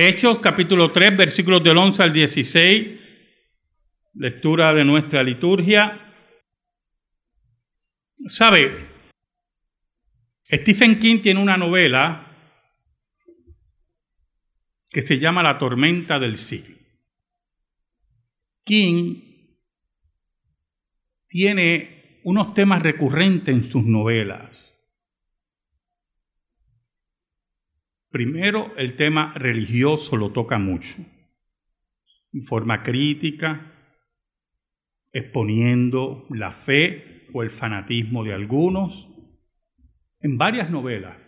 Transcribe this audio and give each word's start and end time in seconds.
Hechos 0.00 0.38
capítulo 0.38 0.92
3, 0.92 1.16
versículos 1.16 1.60
del 1.64 1.76
11 1.76 2.04
al 2.04 2.12
16, 2.12 3.00
lectura 4.14 4.72
de 4.72 4.84
nuestra 4.84 5.24
liturgia. 5.24 6.14
¿Sabe? 8.28 8.70
Stephen 10.48 11.00
King 11.00 11.18
tiene 11.18 11.42
una 11.42 11.56
novela 11.56 12.32
que 14.88 15.02
se 15.02 15.18
llama 15.18 15.42
La 15.42 15.58
tormenta 15.58 16.20
del 16.20 16.36
siglo. 16.36 16.76
King 18.62 19.16
tiene 21.26 22.20
unos 22.22 22.54
temas 22.54 22.84
recurrentes 22.84 23.52
en 23.52 23.64
sus 23.64 23.82
novelas. 23.82 24.67
Primero, 28.10 28.74
el 28.76 28.96
tema 28.96 29.34
religioso 29.34 30.16
lo 30.16 30.32
toca 30.32 30.58
mucho, 30.58 30.96
en 32.32 32.42
forma 32.42 32.82
crítica, 32.82 33.70
exponiendo 35.12 36.26
la 36.30 36.50
fe 36.50 37.28
o 37.34 37.42
el 37.42 37.50
fanatismo 37.50 38.24
de 38.24 38.32
algunos. 38.32 39.08
En 40.20 40.38
varias 40.38 40.70
novelas 40.70 41.18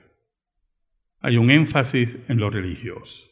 hay 1.21 1.37
un 1.37 1.51
énfasis 1.51 2.17
en 2.29 2.39
lo 2.39 2.49
religioso. 2.49 3.27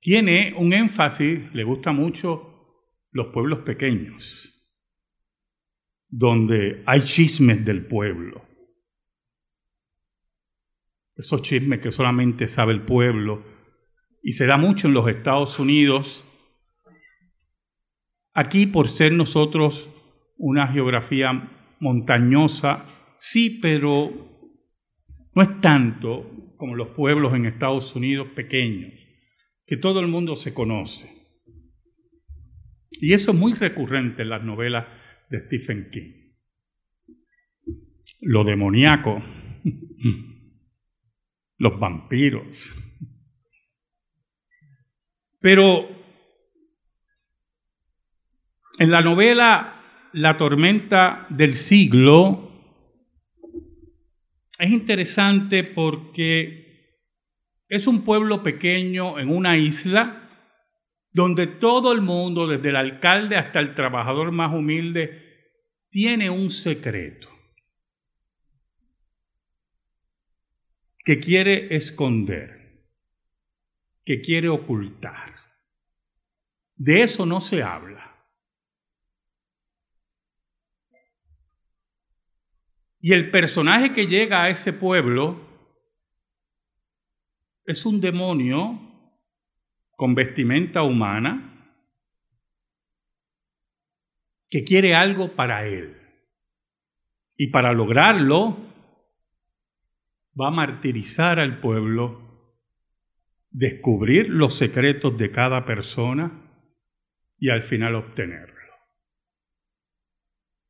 Tiene 0.00 0.52
un 0.56 0.72
énfasis, 0.72 1.52
le 1.54 1.64
gusta 1.64 1.92
mucho 1.92 2.92
los 3.12 3.28
pueblos 3.28 3.60
pequeños 3.60 4.55
donde 6.08 6.82
hay 6.86 7.02
chismes 7.02 7.64
del 7.64 7.86
pueblo. 7.86 8.44
Esos 11.16 11.42
chismes 11.42 11.80
que 11.80 11.92
solamente 11.92 12.46
sabe 12.46 12.72
el 12.72 12.82
pueblo 12.82 13.44
y 14.22 14.32
se 14.32 14.46
da 14.46 14.56
mucho 14.56 14.88
en 14.88 14.94
los 14.94 15.08
Estados 15.08 15.58
Unidos. 15.58 16.24
Aquí, 18.34 18.66
por 18.66 18.88
ser 18.88 19.12
nosotros 19.12 19.88
una 20.36 20.66
geografía 20.68 21.50
montañosa, 21.80 22.84
sí, 23.18 23.58
pero 23.62 24.10
no 25.34 25.42
es 25.42 25.60
tanto 25.60 26.54
como 26.56 26.74
los 26.74 26.88
pueblos 26.88 27.34
en 27.34 27.46
Estados 27.46 27.94
Unidos 27.96 28.28
pequeños, 28.34 28.92
que 29.66 29.76
todo 29.76 30.00
el 30.00 30.08
mundo 30.08 30.36
se 30.36 30.54
conoce. 30.54 31.10
Y 32.90 33.12
eso 33.12 33.32
es 33.32 33.36
muy 33.36 33.52
recurrente 33.52 34.22
en 34.22 34.30
las 34.30 34.42
novelas 34.42 34.86
de 35.28 35.38
Stephen 35.46 35.90
King. 35.90 36.12
Lo 38.20 38.44
demoníaco, 38.44 39.22
los 41.58 41.78
vampiros. 41.78 42.74
Pero 45.40 45.88
en 48.78 48.90
la 48.90 49.00
novela 49.00 49.72
La 50.12 50.38
tormenta 50.38 51.26
del 51.28 51.54
siglo 51.54 52.50
es 54.58 54.70
interesante 54.70 55.62
porque 55.62 56.66
es 57.68 57.86
un 57.86 58.02
pueblo 58.02 58.42
pequeño 58.42 59.18
en 59.18 59.28
una 59.28 59.58
isla 59.58 60.25
donde 61.16 61.46
todo 61.46 61.94
el 61.94 62.02
mundo, 62.02 62.46
desde 62.46 62.68
el 62.68 62.76
alcalde 62.76 63.36
hasta 63.36 63.58
el 63.58 63.74
trabajador 63.74 64.32
más 64.32 64.52
humilde, 64.52 65.48
tiene 65.88 66.28
un 66.28 66.50
secreto 66.50 67.26
que 70.98 71.18
quiere 71.18 71.74
esconder, 71.74 72.84
que 74.04 74.20
quiere 74.20 74.50
ocultar. 74.50 75.34
De 76.74 77.00
eso 77.00 77.24
no 77.24 77.40
se 77.40 77.62
habla. 77.62 78.14
Y 83.00 83.14
el 83.14 83.30
personaje 83.30 83.94
que 83.94 84.06
llega 84.06 84.42
a 84.42 84.50
ese 84.50 84.74
pueblo 84.74 85.40
es 87.64 87.86
un 87.86 88.02
demonio 88.02 88.86
con 89.96 90.14
vestimenta 90.14 90.82
humana 90.82 91.52
que 94.48 94.62
quiere 94.62 94.94
algo 94.94 95.34
para 95.34 95.66
él. 95.66 95.96
Y 97.36 97.48
para 97.48 97.72
lograrlo 97.72 98.56
va 100.40 100.48
a 100.48 100.52
martirizar 100.52 101.40
al 101.40 101.60
pueblo, 101.60 102.54
descubrir 103.50 104.28
los 104.28 104.54
secretos 104.54 105.16
de 105.18 105.30
cada 105.32 105.64
persona 105.64 106.42
y 107.38 107.48
al 107.48 107.62
final 107.62 107.94
obtenerlo. 107.94 108.54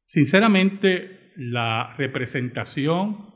Sinceramente, 0.07 1.33
la 1.37 1.95
representación 1.97 3.35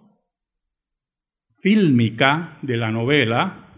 fílmica 1.59 2.59
de 2.62 2.77
la 2.77 2.91
novela 2.91 3.70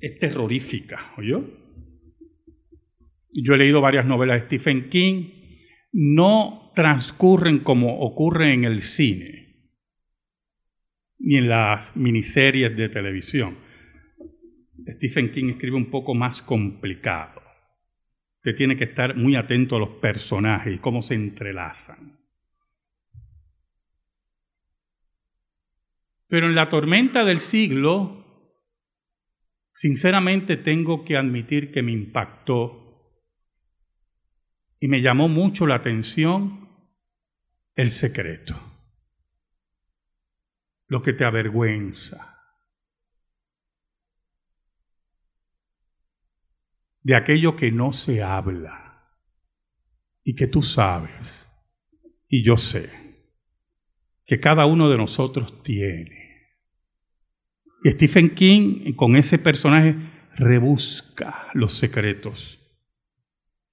es 0.00 0.18
terrorífica, 0.18 1.12
¿oyó? 1.16 1.44
Yo 3.32 3.54
he 3.54 3.58
leído 3.58 3.80
varias 3.80 4.06
novelas 4.06 4.40
de 4.40 4.46
Stephen 4.46 4.88
King, 4.88 5.30
no 5.92 6.72
transcurren 6.74 7.60
como 7.60 8.00
ocurre 8.00 8.52
en 8.52 8.64
el 8.64 8.80
cine, 8.80 9.72
ni 11.18 11.36
en 11.36 11.48
las 11.48 11.96
miniseries 11.96 12.76
de 12.76 12.88
televisión. 12.88 13.56
Stephen 14.86 15.32
King 15.32 15.50
escribe 15.50 15.76
un 15.76 15.90
poco 15.90 16.14
más 16.14 16.40
complicado. 16.42 17.42
Usted 18.38 18.56
tiene 18.56 18.76
que 18.76 18.84
estar 18.84 19.16
muy 19.16 19.36
atento 19.36 19.76
a 19.76 19.80
los 19.80 19.90
personajes 20.00 20.74
y 20.74 20.78
cómo 20.78 21.02
se 21.02 21.14
entrelazan. 21.14 22.18
Pero 26.28 26.46
en 26.46 26.54
la 26.54 26.70
tormenta 26.70 27.24
del 27.24 27.40
siglo, 27.40 28.27
Sinceramente 29.80 30.56
tengo 30.56 31.04
que 31.04 31.16
admitir 31.16 31.70
que 31.70 31.84
me 31.84 31.92
impactó 31.92 33.14
y 34.80 34.88
me 34.88 35.02
llamó 35.02 35.28
mucho 35.28 35.68
la 35.68 35.76
atención 35.76 36.68
el 37.76 37.92
secreto, 37.92 38.60
lo 40.88 41.00
que 41.00 41.12
te 41.12 41.24
avergüenza, 41.24 42.42
de 47.02 47.14
aquello 47.14 47.54
que 47.54 47.70
no 47.70 47.92
se 47.92 48.20
habla 48.20 49.16
y 50.24 50.34
que 50.34 50.48
tú 50.48 50.64
sabes 50.64 51.48
y 52.26 52.42
yo 52.42 52.56
sé 52.56 52.90
que 54.26 54.40
cada 54.40 54.66
uno 54.66 54.90
de 54.90 54.96
nosotros 54.96 55.62
tiene. 55.62 56.17
Stephen 57.84 58.34
King 58.34 58.94
con 58.94 59.16
ese 59.16 59.38
personaje 59.38 59.96
rebusca 60.36 61.48
los 61.54 61.74
secretos 61.74 62.58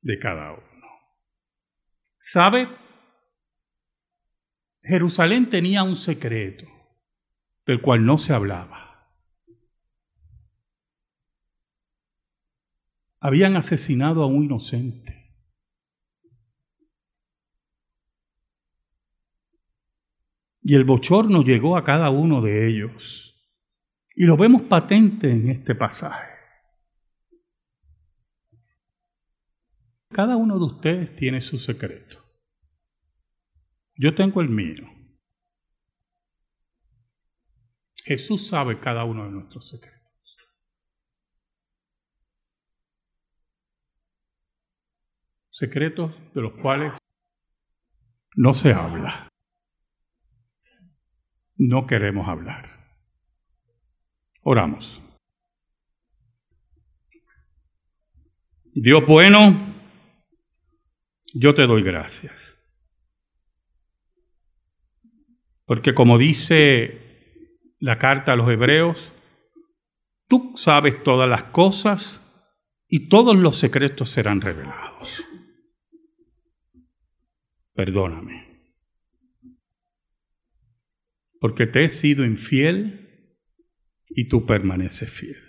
de 0.01 0.19
cada 0.19 0.51
uno. 0.53 0.63
¿Sabe? 2.17 2.67
Jerusalén 4.83 5.49
tenía 5.49 5.83
un 5.83 5.95
secreto 5.95 6.65
del 7.65 7.81
cual 7.81 8.05
no 8.05 8.19
se 8.19 8.33
hablaba. 8.33 9.09
Habían 13.19 13.55
asesinado 13.55 14.21
a 14.21 14.27
un 14.27 14.43
inocente. 14.43 15.25
Y 20.61 20.75
el 20.75 20.83
bochorno 20.83 21.43
llegó 21.43 21.77
a 21.77 21.83
cada 21.83 22.11
uno 22.11 22.41
de 22.41 22.67
ellos. 22.67 23.34
Y 24.15 24.23
lo 24.25 24.37
vemos 24.37 24.63
patente 24.63 25.29
en 25.29 25.49
este 25.49 25.75
pasaje. 25.75 26.33
Cada 30.09 30.37
uno 30.37 30.57
de 30.57 30.65
ustedes 30.65 31.15
tiene 31.17 31.41
su 31.41 31.57
secreto. 31.57 32.23
Yo 33.97 34.15
tengo 34.15 34.39
el 34.39 34.49
mío. 34.49 34.87
Jesús 38.05 38.47
sabe 38.47 38.79
cada 38.79 39.03
uno 39.03 39.25
de 39.25 39.31
nuestros 39.31 39.67
secretos. 39.67 40.37
Secretos 45.49 46.13
de 46.33 46.41
los 46.41 46.53
cuales 46.61 46.97
no 48.35 48.53
se 48.53 48.73
habla. 48.73 49.29
No 51.57 51.87
queremos 51.87 52.27
hablar. 52.27 52.74
Oramos. 54.47 55.01
Dios 58.75 59.03
bueno, 59.07 59.55
yo 61.33 61.55
te 61.55 61.65
doy 61.65 61.81
gracias. 61.81 62.55
Porque 65.65 65.95
como 65.95 66.19
dice 66.19 67.39
la 67.79 67.97
carta 67.97 68.33
a 68.33 68.35
los 68.35 68.47
hebreos, 68.47 69.11
tú 70.27 70.53
sabes 70.55 71.01
todas 71.01 71.27
las 71.27 71.45
cosas 71.45 72.21
y 72.87 73.09
todos 73.09 73.35
los 73.35 73.57
secretos 73.57 74.11
serán 74.11 74.41
revelados. 74.41 75.23
Perdóname. 77.73 78.61
Porque 81.39 81.65
te 81.65 81.85
he 81.85 81.89
sido 81.89 82.23
infiel 82.23 83.04
y 84.15 84.29
tú 84.29 84.45
permaneces 84.45 85.11
fiel. 85.11 85.43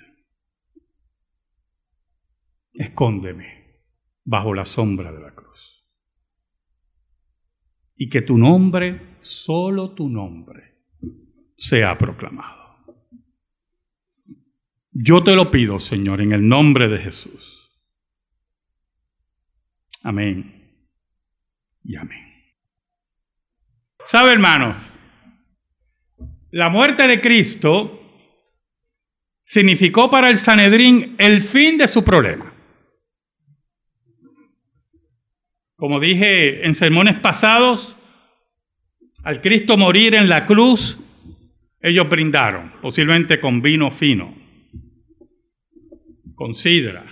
Escóndeme 2.72 3.84
bajo 4.24 4.52
la 4.52 4.64
sombra 4.64 5.12
de 5.12 5.20
la 5.20 5.32
cruz. 5.32 5.86
Y 7.94 8.10
que 8.10 8.22
tu 8.22 8.36
nombre, 8.36 9.16
solo 9.20 9.94
tu 9.94 10.08
nombre, 10.08 10.84
sea 11.56 11.96
proclamado. 11.96 13.06
Yo 14.90 15.22
te 15.22 15.36
lo 15.36 15.50
pido, 15.50 15.78
Señor, 15.78 16.20
en 16.20 16.32
el 16.32 16.46
nombre 16.46 16.88
de 16.88 16.98
Jesús. 16.98 17.70
Amén. 20.02 20.90
Y 21.84 21.96
amén. 21.96 22.26
¿Sabe, 24.02 24.32
hermanos? 24.32 24.76
La 26.50 26.68
muerte 26.68 27.06
de 27.06 27.20
Cristo 27.20 28.05
significó 29.46 30.10
para 30.10 30.28
el 30.28 30.36
Sanedrín 30.36 31.14
el 31.16 31.40
fin 31.40 31.78
de 31.78 31.88
su 31.88 32.04
problema. 32.04 32.52
Como 35.76 35.98
dije 35.98 36.66
en 36.66 36.74
sermones 36.74 37.18
pasados, 37.20 37.96
al 39.24 39.40
Cristo 39.40 39.78
morir 39.78 40.14
en 40.14 40.28
la 40.28 40.44
cruz, 40.44 41.00
ellos 41.80 42.06
brindaron, 42.06 42.74
posiblemente 42.82 43.40
con 43.40 43.62
vino 43.62 43.90
fino 43.90 44.46
con 46.36 46.54
sidra, 46.54 47.04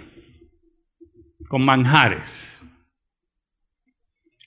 con 1.49 1.65
manjares. 1.65 2.63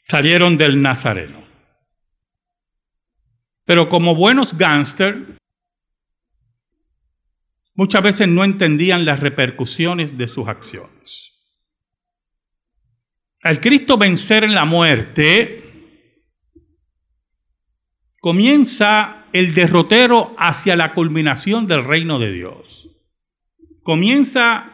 Salieron 0.03 0.57
del 0.57 0.81
Nazareno. 0.81 1.43
Pero 3.65 3.89
como 3.89 4.15
buenos 4.15 4.57
gángster, 4.57 5.37
muchas 7.77 8.03
veces 8.03 8.27
no 8.27 8.43
entendían 8.43 9.05
las 9.05 9.21
repercusiones 9.21 10.17
de 10.17 10.27
sus 10.27 10.49
acciones. 10.49 11.31
Al 13.41 13.61
Cristo 13.61 13.97
vencer 13.97 14.43
en 14.43 14.53
la 14.53 14.65
muerte, 14.65 15.63
comienza 18.19 19.27
el 19.31 19.53
derrotero 19.53 20.35
hacia 20.37 20.75
la 20.75 20.93
culminación 20.93 21.65
del 21.65 21.85
reino 21.85 22.19
de 22.19 22.33
Dios 22.33 22.87
comienza 23.87 24.69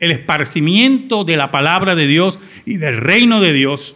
el 0.00 0.10
esparcimiento 0.10 1.22
de 1.22 1.36
la 1.36 1.52
palabra 1.52 1.94
de 1.94 2.08
Dios 2.08 2.36
y 2.64 2.78
del 2.78 2.96
reino 2.96 3.40
de 3.40 3.52
Dios 3.52 3.94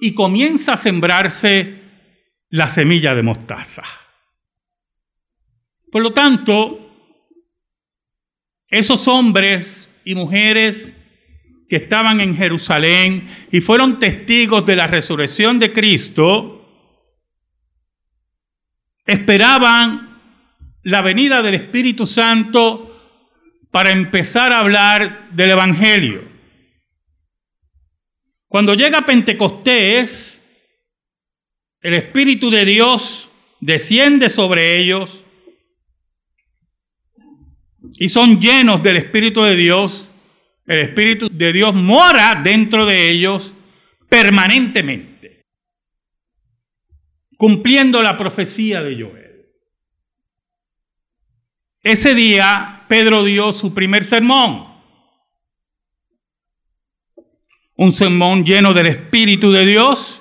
y 0.00 0.12
comienza 0.12 0.72
a 0.72 0.76
sembrarse 0.76 1.74
la 2.48 2.68
semilla 2.68 3.14
de 3.14 3.22
mostaza. 3.22 3.84
Por 5.96 6.02
lo 6.02 6.12
tanto, 6.12 6.78
esos 8.68 9.08
hombres 9.08 9.88
y 10.04 10.14
mujeres 10.14 10.92
que 11.70 11.76
estaban 11.76 12.20
en 12.20 12.36
Jerusalén 12.36 13.26
y 13.50 13.60
fueron 13.60 13.98
testigos 13.98 14.66
de 14.66 14.76
la 14.76 14.88
resurrección 14.88 15.58
de 15.58 15.72
Cristo, 15.72 16.68
esperaban 19.06 20.20
la 20.82 21.00
venida 21.00 21.40
del 21.40 21.54
Espíritu 21.54 22.06
Santo 22.06 22.94
para 23.70 23.90
empezar 23.90 24.52
a 24.52 24.58
hablar 24.58 25.30
del 25.30 25.52
Evangelio. 25.52 26.28
Cuando 28.48 28.74
llega 28.74 29.06
Pentecostés, 29.06 30.42
el 31.80 31.94
Espíritu 31.94 32.50
de 32.50 32.66
Dios 32.66 33.30
desciende 33.62 34.28
sobre 34.28 34.76
ellos 34.76 35.22
y 37.94 38.08
son 38.08 38.40
llenos 38.40 38.82
del 38.82 38.96
Espíritu 38.96 39.42
de 39.42 39.56
Dios. 39.56 40.08
El 40.66 40.80
Espíritu 40.80 41.28
de 41.30 41.52
Dios 41.52 41.74
mora 41.74 42.40
dentro 42.42 42.86
de 42.86 43.10
ellos 43.10 43.52
permanentemente, 44.08 45.46
cumpliendo 47.36 48.02
la 48.02 48.16
profecía 48.16 48.82
de 48.82 49.02
Joel. 49.02 49.46
Ese 51.82 52.14
día 52.14 52.84
Pedro 52.88 53.24
dio 53.24 53.52
su 53.52 53.72
primer 53.74 54.04
sermón. 54.04 54.74
Un 57.76 57.92
sermón 57.92 58.44
lleno 58.44 58.72
del 58.72 58.86
Espíritu 58.86 59.52
de 59.52 59.66
Dios 59.66 60.20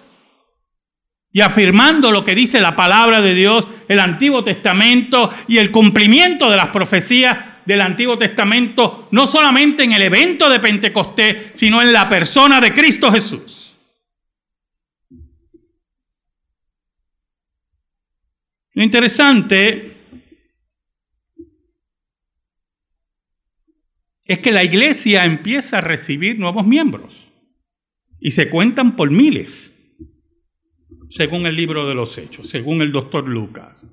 y 1.32 1.42
afirmando 1.42 2.12
lo 2.12 2.24
que 2.24 2.36
dice 2.36 2.62
la 2.62 2.76
palabra 2.76 3.22
de 3.22 3.34
Dios, 3.34 3.68
el 3.88 4.00
Antiguo 4.00 4.44
Testamento 4.44 5.32
y 5.48 5.58
el 5.58 5.72
cumplimiento 5.72 6.50
de 6.50 6.58
las 6.58 6.70
profecías 6.70 7.55
del 7.66 7.82
Antiguo 7.82 8.18
Testamento, 8.18 9.08
no 9.12 9.28
solamente 9.28 9.84
en 9.84 9.94
el 9.94 10.04
evento 10.04 10.50
de 10.50 10.60
Pentecostés, 10.60 11.52
sino 11.56 11.82
en 11.82 11.92
la 11.92 12.08
persona 12.08 12.62
de 12.62 12.74
Cristo 12.74 13.12
Jesús. 13.12 13.76
Lo 18.74 18.84
interesante 18.84 19.96
es 24.26 24.40
que 24.40 24.52
la 24.52 24.64
iglesia 24.64 25.24
empieza 25.24 25.78
a 25.78 25.82
recibir 25.82 26.38
nuevos 26.40 26.66
miembros 26.66 27.26
y 28.20 28.32
se 28.32 28.50
cuentan 28.50 28.96
por 28.96 29.12
miles, 29.12 29.72
según 31.10 31.46
el 31.46 31.56
libro 31.56 31.88
de 31.88 31.96
los 31.96 32.18
Hechos, 32.18 32.50
según 32.50 32.82
el 32.82 32.92
doctor 32.92 33.28
Lucas. 33.28 33.88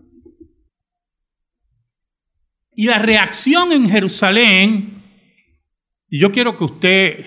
Y 2.75 2.87
la 2.87 2.99
reacción 2.99 3.73
en 3.73 3.89
Jerusalén, 3.89 5.03
y 6.09 6.19
yo 6.19 6.33
quiero 6.33 6.57
que 6.57 6.65
usted 6.65 7.27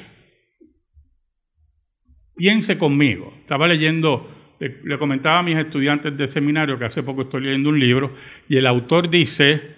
piense 2.36 2.78
conmigo, 2.78 3.34
estaba 3.42 3.68
leyendo, 3.68 4.56
le, 4.60 4.98
comentaba 4.98 5.40
a 5.40 5.44
mis 5.44 5.58
estudiantes 5.58 6.18
de 6.18 6.28
seminario 6.28 6.80
que 6.80 6.86
hace 6.86 7.04
poco 7.04 7.24
estoy 7.24 7.44
leyendo 7.44 7.70
un 7.70 7.80
libro, 7.80 8.16
y 8.50 8.58
el 8.58 8.66
autor 8.66 9.10
dice, 9.10 9.76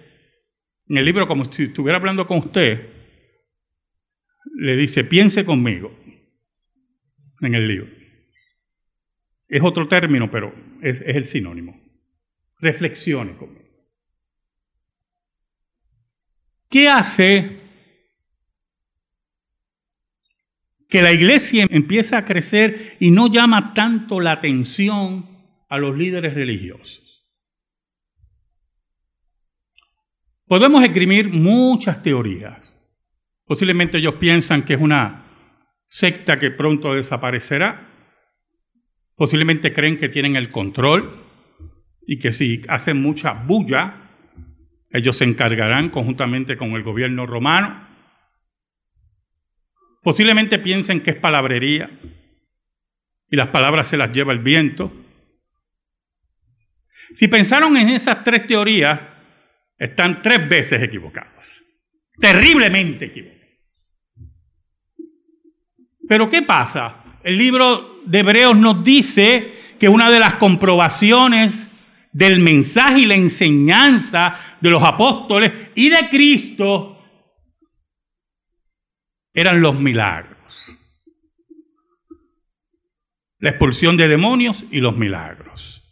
en 0.88 0.98
el 0.98 1.06
libro 1.06 1.27
como 1.27 1.51
si 1.51 1.63
estuviera 1.63 1.98
hablando 1.98 2.27
con 2.27 2.39
usted, 2.39 2.89
le 4.56 4.75
dice, 4.77 5.03
piense 5.03 5.44
conmigo 5.44 5.94
en 7.41 7.56
el 7.56 7.68
libro. 7.68 7.91
Es 9.50 9.62
otro 9.62 9.88
término, 9.88 10.32
pero 10.32 10.53
es, 10.82 11.01
es 11.01 11.15
el 11.15 11.25
sinónimo. 11.25 11.80
Reflexione 12.60 13.36
conmigo. 13.36 13.66
¿Qué 16.69 16.89
hace 16.89 17.62
que 20.89 21.01
la 21.01 21.12
iglesia 21.12 21.65
empiece 21.69 22.15
a 22.15 22.25
crecer 22.25 22.97
y 23.00 23.12
no 23.12 23.27
llama 23.31 23.74
tanto 23.74 24.19
la 24.19 24.33
atención 24.33 25.25
a 25.69 25.77
los 25.77 25.97
líderes 25.97 26.33
religiosos? 26.33 27.07
Podemos 30.45 30.83
escribir 30.83 31.29
muchas 31.29 32.01
teorías. 32.01 32.74
Posiblemente 33.45 33.97
ellos 33.97 34.15
piensan 34.15 34.63
que 34.63 34.75
es 34.75 34.81
una 34.81 35.25
secta 35.86 36.39
que 36.39 36.51
pronto 36.51 36.93
desaparecerá. 36.93 37.89
Posiblemente 39.15 39.74
creen 39.74 39.97
que 39.97 40.09
tienen 40.09 40.36
el 40.36 40.51
control 40.51 41.25
y 42.05 42.19
que 42.19 42.31
si 42.31 42.62
hacen 42.69 43.01
mucha 43.01 43.33
bulla, 43.33 44.07
ellos 44.89 45.17
se 45.17 45.25
encargarán 45.25 45.89
conjuntamente 45.89 46.58
con 46.58 46.72
el 46.72 46.84
gobierno 46.84 47.25
romano. 47.25 47.88
Posiblemente 50.01 50.60
piensen 50.60 51.01
que 51.01 51.12
es 51.12 51.17
palabrería 51.17 51.89
y 53.29 53.36
las 53.36 53.50
palabras 53.50 53.89
se 53.89 53.98
las 53.98 54.13
lleva 54.13 54.32
el 54.32 54.39
viento. 54.39 54.91
Si 57.13 57.27
pensaron 57.27 57.75
en 57.77 57.89
esas 57.89 58.24
tres 58.24 58.48
teorías, 58.48 59.00
están 59.77 60.22
tres 60.22 60.48
veces 60.48 60.82
equivocados, 60.82 61.63
terriblemente 62.20 63.06
equivocados. 63.06 63.38
Pero 66.08 66.29
¿qué 66.29 66.41
pasa? 66.41 67.03
El 67.24 67.38
libro 67.38 68.01
de 68.06 68.20
Hebreos 68.20 68.58
nos 68.58 68.84
dice 68.84 69.53
que 69.79 69.89
una 69.89 70.10
de 70.10 70.20
las 70.20 70.36
comprobaciones 70.36 71.67
del 72.13 72.39
mensaje 72.39 73.01
y 73.01 73.06
la 73.06 73.15
enseñanza 73.15 74.39
de 74.62 74.70
los 74.70 74.84
apóstoles 74.84 75.72
y 75.76 75.90
de 75.90 76.10
Cristo 76.10 77.00
eran 79.34 79.62
los 79.62 79.80
milagros. 79.80 80.38
la 83.40 83.52
expulsión 83.52 83.98
de 83.98 84.08
demonios 84.08 84.66
y 84.72 84.80
los 84.80 84.98
milagros. 84.98 85.84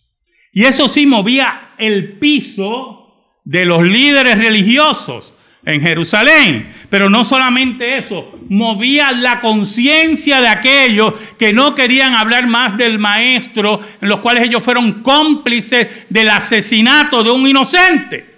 Y 0.52 0.64
eso 0.64 0.88
sí 0.88 1.06
movía 1.06 1.74
el 1.78 2.14
piso 2.14 3.14
de 3.44 3.66
los 3.66 3.84
líderes 3.84 4.40
religiosos 4.40 5.34
en 5.66 5.82
Jerusalén. 5.82 6.74
Pero 6.90 7.10
no 7.10 7.26
solamente 7.26 7.98
eso, 7.98 8.40
movía 8.50 9.12
la 9.12 9.42
conciencia 9.42 10.40
de 10.40 10.48
aquellos 10.48 11.14
que 11.38 11.52
no 11.52 11.76
querían 11.76 12.14
hablar 12.14 12.48
más 12.48 12.78
del 12.78 13.00
maestro, 13.00 13.82
en 14.02 14.10
los 14.10 14.22
cuales 14.22 14.44
ellos 14.46 14.64
fueron 14.64 15.04
cómplices 15.04 16.08
del 16.10 16.30
asesinato 16.30 17.24
de 17.24 17.32
un 17.32 17.48
inocente. 17.48 18.35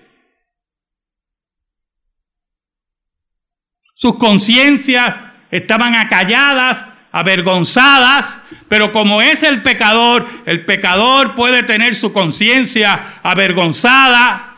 Sus 3.98 4.20
conciencias 4.20 5.16
estaban 5.50 5.96
acalladas, 5.96 6.86
avergonzadas, 7.12 8.39
pero 8.70 8.94
como 8.94 9.24
es 9.24 9.42
el 9.42 9.63
pecador, 9.63 10.27
el 10.46 10.66
pecador 10.66 11.34
puede 11.34 11.63
tener 11.63 11.96
su 11.96 12.13
conciencia 12.13 13.01
avergonzada 13.24 14.56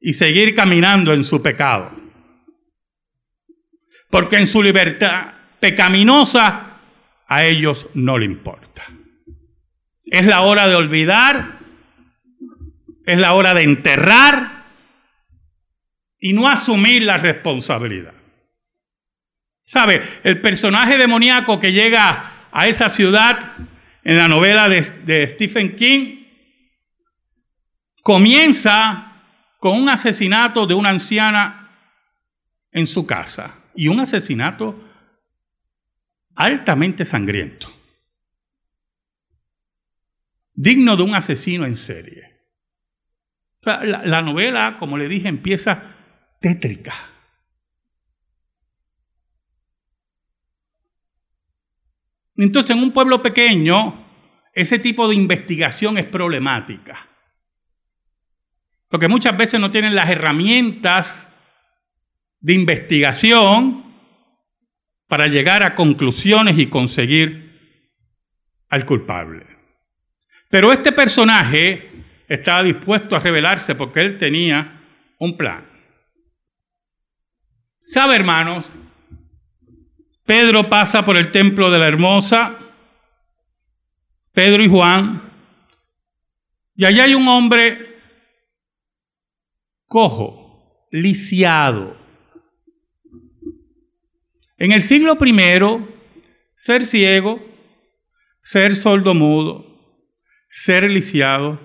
y 0.00 0.14
seguir 0.14 0.54
caminando 0.54 1.12
en 1.12 1.24
su 1.24 1.42
pecado. 1.42 1.90
Porque 4.08 4.38
en 4.38 4.46
su 4.46 4.62
libertad 4.62 5.34
pecaminosa 5.60 6.78
a 7.28 7.44
ellos 7.44 7.84
no 7.92 8.16
le 8.16 8.24
importa. 8.24 8.86
Es 10.06 10.24
la 10.24 10.40
hora 10.40 10.66
de 10.68 10.74
olvidar, 10.74 11.58
es 13.04 13.18
la 13.18 13.34
hora 13.34 13.52
de 13.52 13.64
enterrar 13.64 14.64
y 16.18 16.32
no 16.32 16.48
asumir 16.48 17.02
la 17.02 17.18
responsabilidad. 17.18 18.23
¿Sabe? 19.64 20.02
El 20.22 20.40
personaje 20.40 20.98
demoníaco 20.98 21.58
que 21.58 21.72
llega 21.72 22.32
a 22.52 22.66
esa 22.68 22.90
ciudad 22.90 23.52
en 24.04 24.18
la 24.18 24.28
novela 24.28 24.68
de, 24.68 25.28
Stephen 25.30 25.76
King 25.76 26.24
comienza 28.02 29.22
con 29.58 29.80
un 29.80 29.88
asesinato 29.88 30.66
de 30.66 30.74
una 30.74 30.90
anciana 30.90 31.70
en 32.70 32.86
su 32.86 33.06
casa 33.06 33.58
y 33.74 33.88
un 33.88 34.00
asesinato 34.00 34.78
altamente 36.34 37.06
sangriento, 37.06 37.72
digno 40.52 40.96
de 40.96 41.02
un 41.02 41.14
asesino 41.14 41.64
en 41.64 41.76
serie. 41.76 42.34
la 43.62 44.20
novela, 44.20 44.76
como 44.78 44.98
le 44.98 45.08
dije, 45.08 45.28
empieza 45.28 45.82
tétrica. 46.40 47.13
Entonces, 52.36 52.76
en 52.76 52.82
un 52.82 52.92
pueblo 52.92 53.22
pequeño, 53.22 54.04
ese 54.52 54.78
tipo 54.78 55.08
de 55.08 55.14
investigación 55.14 55.98
es 55.98 56.04
problemática. 56.04 57.08
Porque 58.88 59.08
muchas 59.08 59.36
veces 59.36 59.60
no 59.60 59.70
tienen 59.70 59.94
las 59.94 60.08
herramientas 60.08 61.30
de 62.40 62.54
investigación 62.54 63.84
para 65.08 65.26
llegar 65.26 65.62
a 65.62 65.74
conclusiones 65.74 66.58
y 66.58 66.66
conseguir 66.66 67.44
al 68.68 68.84
culpable. 68.86 69.46
Pero 70.50 70.72
este 70.72 70.92
personaje 70.92 71.90
estaba 72.28 72.62
dispuesto 72.62 73.16
a 73.16 73.20
revelarse 73.20 73.74
porque 73.74 74.00
él 74.00 74.18
tenía 74.18 74.80
un 75.18 75.36
plan. 75.36 75.66
¿Sabe, 77.80 78.16
hermanos? 78.16 78.70
Pedro 80.24 80.68
pasa 80.68 81.04
por 81.04 81.16
el 81.16 81.30
templo 81.30 81.70
de 81.70 81.78
la 81.78 81.88
hermosa, 81.88 82.58
Pedro 84.32 84.64
y 84.64 84.68
Juan, 84.68 85.22
y 86.74 86.84
allá 86.86 87.04
hay 87.04 87.14
un 87.14 87.28
hombre 87.28 87.98
cojo, 89.86 90.88
lisiado. 90.90 91.96
En 94.56 94.72
el 94.72 94.82
siglo 94.82 95.18
primero, 95.18 95.86
ser 96.54 96.86
ciego, 96.86 97.40
ser 98.40 98.74
sordomudo, 98.74 99.66
ser 100.48 100.90
lisiado, 100.90 101.60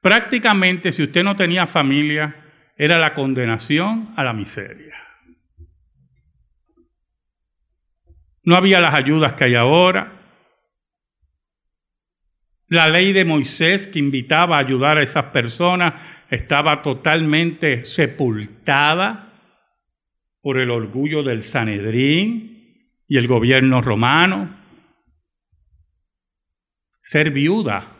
prácticamente 0.00 0.90
si 0.90 1.04
usted 1.04 1.22
no 1.22 1.36
tenía 1.36 1.66
familia, 1.66 2.44
era 2.76 2.98
la 2.98 3.14
condenación 3.14 4.12
a 4.16 4.24
la 4.24 4.32
miseria. 4.32 4.87
No 8.48 8.56
había 8.56 8.80
las 8.80 8.94
ayudas 8.94 9.34
que 9.34 9.44
hay 9.44 9.56
ahora. 9.56 10.22
La 12.68 12.88
ley 12.88 13.12
de 13.12 13.26
Moisés 13.26 13.86
que 13.86 13.98
invitaba 13.98 14.56
a 14.56 14.60
ayudar 14.60 14.96
a 14.96 15.02
esas 15.02 15.26
personas 15.26 16.02
estaba 16.30 16.80
totalmente 16.80 17.84
sepultada 17.84 19.34
por 20.40 20.58
el 20.58 20.70
orgullo 20.70 21.22
del 21.22 21.42
Sanedrín 21.42 22.94
y 23.06 23.18
el 23.18 23.28
gobierno 23.28 23.82
romano. 23.82 24.58
Ser 27.00 27.30
viuda, 27.32 27.98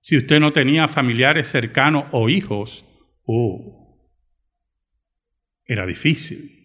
si 0.00 0.16
usted 0.16 0.40
no 0.40 0.52
tenía 0.52 0.88
familiares 0.88 1.46
cercanos 1.46 2.06
o 2.10 2.28
hijos, 2.28 2.84
oh, 3.26 4.10
era 5.64 5.86
difícil. 5.86 6.57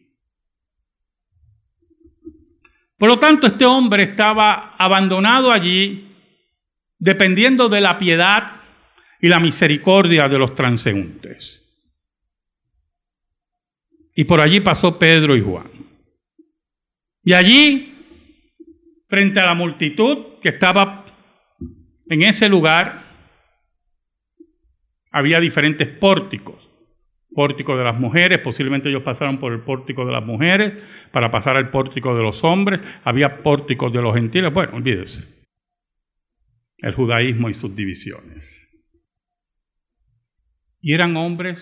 Por 3.03 3.10
lo 3.10 3.19
tanto, 3.19 3.48
este 3.48 3.65
hombre 3.65 4.03
estaba 4.03 4.77
abandonado 4.77 5.51
allí, 5.51 6.15
dependiendo 6.98 7.67
de 7.67 7.81
la 7.81 8.00
piedad 8.00 8.62
y 9.19 9.27
la 9.27 9.41
misericordia 9.41 10.29
de 10.29 10.39
los 10.39 10.55
transeúntes. 10.55 11.62
Y 14.15 14.24
por 14.24 14.39
allí 14.39 14.62
pasó 14.62 14.98
Pedro 14.98 15.36
y 15.36 15.41
Juan. 15.41 15.69
Y 17.25 17.33
allí, 17.33 17.93
frente 19.10 19.41
a 19.41 19.48
la 19.48 19.53
multitud 19.53 20.39
que 20.41 20.48
estaba 20.48 21.03
en 22.07 22.22
ese 22.22 22.48
lugar, 22.48 23.03
había 25.12 25.41
diferentes 25.41 25.89
pórticos 25.89 26.69
pórtico 27.33 27.77
de 27.77 27.83
las 27.83 27.99
mujeres, 27.99 28.39
posiblemente 28.39 28.89
ellos 28.89 29.03
pasaron 29.03 29.39
por 29.39 29.53
el 29.53 29.61
pórtico 29.61 30.05
de 30.05 30.11
las 30.11 30.25
mujeres 30.25 30.73
para 31.11 31.31
pasar 31.31 31.57
al 31.57 31.69
pórtico 31.69 32.15
de 32.15 32.23
los 32.23 32.43
hombres, 32.43 32.81
había 33.03 33.43
pórticos 33.43 33.91
de 33.91 34.01
los 34.01 34.13
gentiles, 34.15 34.53
bueno, 34.53 34.75
olvídese. 34.75 35.27
El 36.77 36.93
judaísmo 36.93 37.49
y 37.49 37.53
sus 37.53 37.75
divisiones. 37.75 38.69
Y 40.81 40.93
eran 40.93 41.15
hombres 41.15 41.57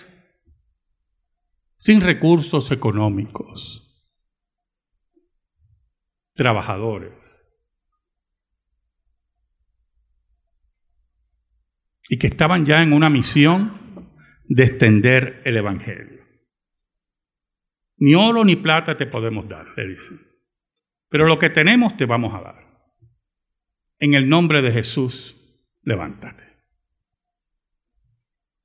sin 1.76 2.00
recursos 2.00 2.70
económicos, 2.70 4.04
trabajadores. 6.34 7.38
Y 12.08 12.18
que 12.18 12.26
estaban 12.26 12.66
ya 12.66 12.82
en 12.82 12.92
una 12.92 13.08
misión 13.08 13.81
de 14.54 14.64
extender 14.64 15.40
el 15.46 15.56
Evangelio. 15.56 16.22
Ni 17.96 18.14
oro 18.14 18.44
ni 18.44 18.56
plata 18.56 18.98
te 18.98 19.06
podemos 19.06 19.48
dar, 19.48 19.66
le 19.76 19.88
dice. 19.88 20.14
Pero 21.08 21.26
lo 21.26 21.38
que 21.38 21.48
tenemos 21.48 21.96
te 21.96 22.04
vamos 22.04 22.34
a 22.34 22.42
dar. 22.42 22.66
En 23.98 24.12
el 24.12 24.28
nombre 24.28 24.60
de 24.60 24.70
Jesús, 24.72 25.36
levántate. 25.84 26.44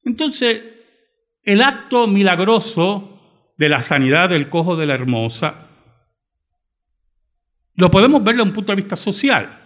Entonces, 0.04 0.62
el 1.44 1.62
acto 1.62 2.06
milagroso 2.06 3.54
de 3.58 3.70
la 3.70 3.82
sanidad 3.82 4.30
del 4.30 4.50
cojo 4.50 4.76
de 4.76 4.88
la 4.88 4.96
hermosa, 4.96 5.70
lo 7.76 7.90
podemos 7.90 8.22
ver 8.26 8.36
desde 8.36 8.50
un 8.50 8.54
punto 8.54 8.74
de 8.74 8.82
vista 8.82 8.98
social. 8.98 9.57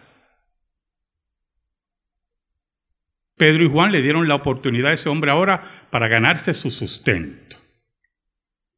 Pedro 3.41 3.63
y 3.63 3.69
Juan 3.71 3.91
le 3.91 4.03
dieron 4.03 4.27
la 4.27 4.35
oportunidad 4.35 4.91
a 4.91 4.93
ese 4.93 5.09
hombre 5.09 5.31
ahora 5.31 5.63
para 5.89 6.07
ganarse 6.07 6.53
su 6.53 6.69
sustento, 6.69 7.57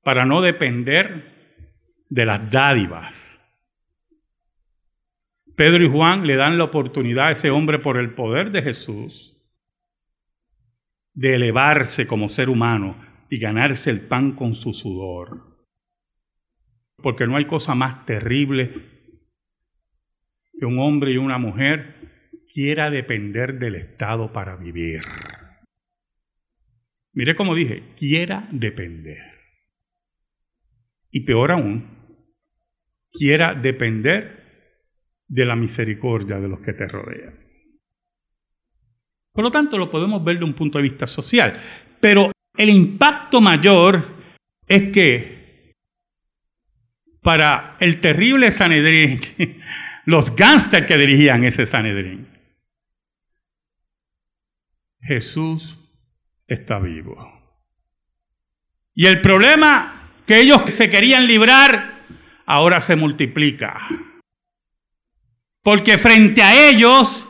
para 0.03 0.25
no 0.25 0.39
depender 0.39 1.57
de 2.07 2.25
las 2.25 2.49
dádivas. 2.49 3.43
Pedro 5.57 5.83
y 5.83 5.89
Juan 5.89 6.25
le 6.25 6.37
dan 6.37 6.57
la 6.57 6.63
oportunidad 6.63 7.27
a 7.27 7.31
ese 7.31 7.49
hombre 7.49 7.79
por 7.79 7.97
el 7.97 8.13
poder 8.13 8.51
de 8.51 8.61
Jesús 8.61 9.35
de 11.13 11.35
elevarse 11.35 12.07
como 12.07 12.29
ser 12.29 12.47
humano 12.47 12.95
y 13.29 13.39
ganarse 13.39 13.89
el 13.89 13.99
pan 13.99 14.31
con 14.31 14.53
su 14.53 14.73
sudor. 14.73 15.57
Porque 17.01 17.27
no 17.27 17.35
hay 17.35 17.47
cosa 17.47 17.75
más 17.75 18.05
terrible 18.05 18.71
que 20.57 20.65
un 20.65 20.79
hombre 20.79 21.11
y 21.11 21.17
una 21.17 21.37
mujer 21.37 22.02
quiera 22.53 22.91
depender 22.91 23.57
del 23.57 23.75
Estado 23.75 24.31
para 24.31 24.55
vivir. 24.55 25.01
Mire 27.13 27.35
como 27.35 27.55
dije, 27.55 27.95
quiera 27.97 28.47
depender. 28.51 29.23
Y 31.09 31.21
peor 31.21 31.51
aún, 31.51 32.19
quiera 33.11 33.55
depender 33.55 34.43
de 35.27 35.45
la 35.45 35.55
misericordia 35.55 36.39
de 36.39 36.47
los 36.47 36.59
que 36.59 36.73
te 36.73 36.87
rodean. 36.87 37.39
Por 39.31 39.43
lo 39.43 39.51
tanto, 39.51 39.77
lo 39.77 39.89
podemos 39.89 40.23
ver 40.23 40.37
de 40.37 40.45
un 40.45 40.53
punto 40.53 40.77
de 40.77 40.83
vista 40.83 41.07
social. 41.07 41.59
Pero 41.99 42.31
el 42.55 42.69
impacto 42.69 43.41
mayor 43.41 44.05
es 44.67 44.91
que 44.91 45.73
para 47.21 47.77
el 47.79 47.99
terrible 47.99 48.51
Sanedrín, 48.51 49.19
los 50.05 50.35
gángsters 50.35 50.85
que 50.85 50.97
dirigían 50.97 51.43
ese 51.45 51.65
Sanedrín, 51.65 52.32
Jesús 55.03 55.77
está 56.47 56.79
vivo. 56.79 57.31
Y 58.95 59.05
el 59.07 59.21
problema 59.21 60.09
que 60.25 60.39
ellos 60.39 60.61
se 60.69 60.89
querían 60.89 61.27
librar 61.27 61.93
ahora 62.45 62.79
se 62.79 62.95
multiplica. 62.95 63.87
Porque 65.61 65.97
frente 65.97 66.41
a 66.41 66.69
ellos 66.69 67.27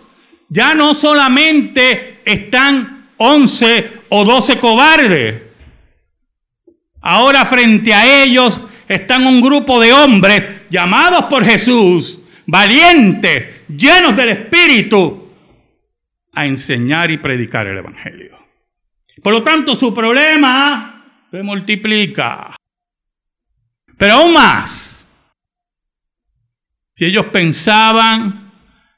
ya 0.50 0.74
no 0.74 0.94
solamente 0.94 2.22
están 2.26 3.08
11 3.18 3.92
o 4.10 4.26
12 4.26 4.60
cobardes, 4.60 5.42
ahora 7.02 7.46
frente 7.46 7.94
a 7.94 8.24
ellos 8.24 8.60
están 8.88 9.26
un 9.26 9.42
grupo 9.42 9.80
de 9.80 9.94
hombres 9.94 10.46
llamados 10.70 11.26
por 11.26 11.46
Jesús, 11.46 12.20
valientes, 12.46 13.68
llenos 13.68 14.16
del 14.16 14.30
Espíritu, 14.30 15.23
a 16.34 16.46
enseñar 16.46 17.12
y 17.12 17.18
predicar 17.18 17.68
el 17.68 17.78
Evangelio. 17.78 18.38
Por 19.22 19.34
lo 19.34 19.44
tanto, 19.44 19.76
su 19.76 19.94
problema 19.94 21.06
se 21.30 21.44
multiplica. 21.44 22.56
Pero 23.98 24.14
aún 24.14 24.34
más, 24.34 25.08
si 26.96 27.06
ellos 27.06 27.28
pensaban 27.28 28.52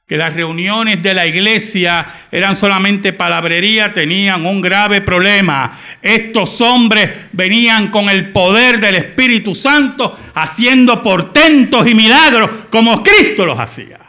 que 0.07 0.17
las 0.17 0.35
reuniones 0.35 1.01
de 1.01 1.13
la 1.13 1.25
iglesia 1.25 2.05
eran 2.31 2.55
solamente 2.55 3.11
palabrería, 3.11 3.91
tenían 3.91 4.45
un 4.45 4.61
grave 4.61 5.01
problema. 5.01 5.79
Estos 6.01 6.61
hombres 6.61 7.27
venían 7.31 7.89
con 7.89 8.09
el 8.09 8.31
poder 8.31 8.79
del 8.79 8.95
Espíritu 8.95 9.55
Santo 9.55 10.17
haciendo 10.35 11.01
portentos 11.01 11.87
y 11.87 11.95
milagros 11.95 12.49
como 12.69 13.01
Cristo 13.01 13.45
los 13.45 13.59
hacía. 13.59 13.99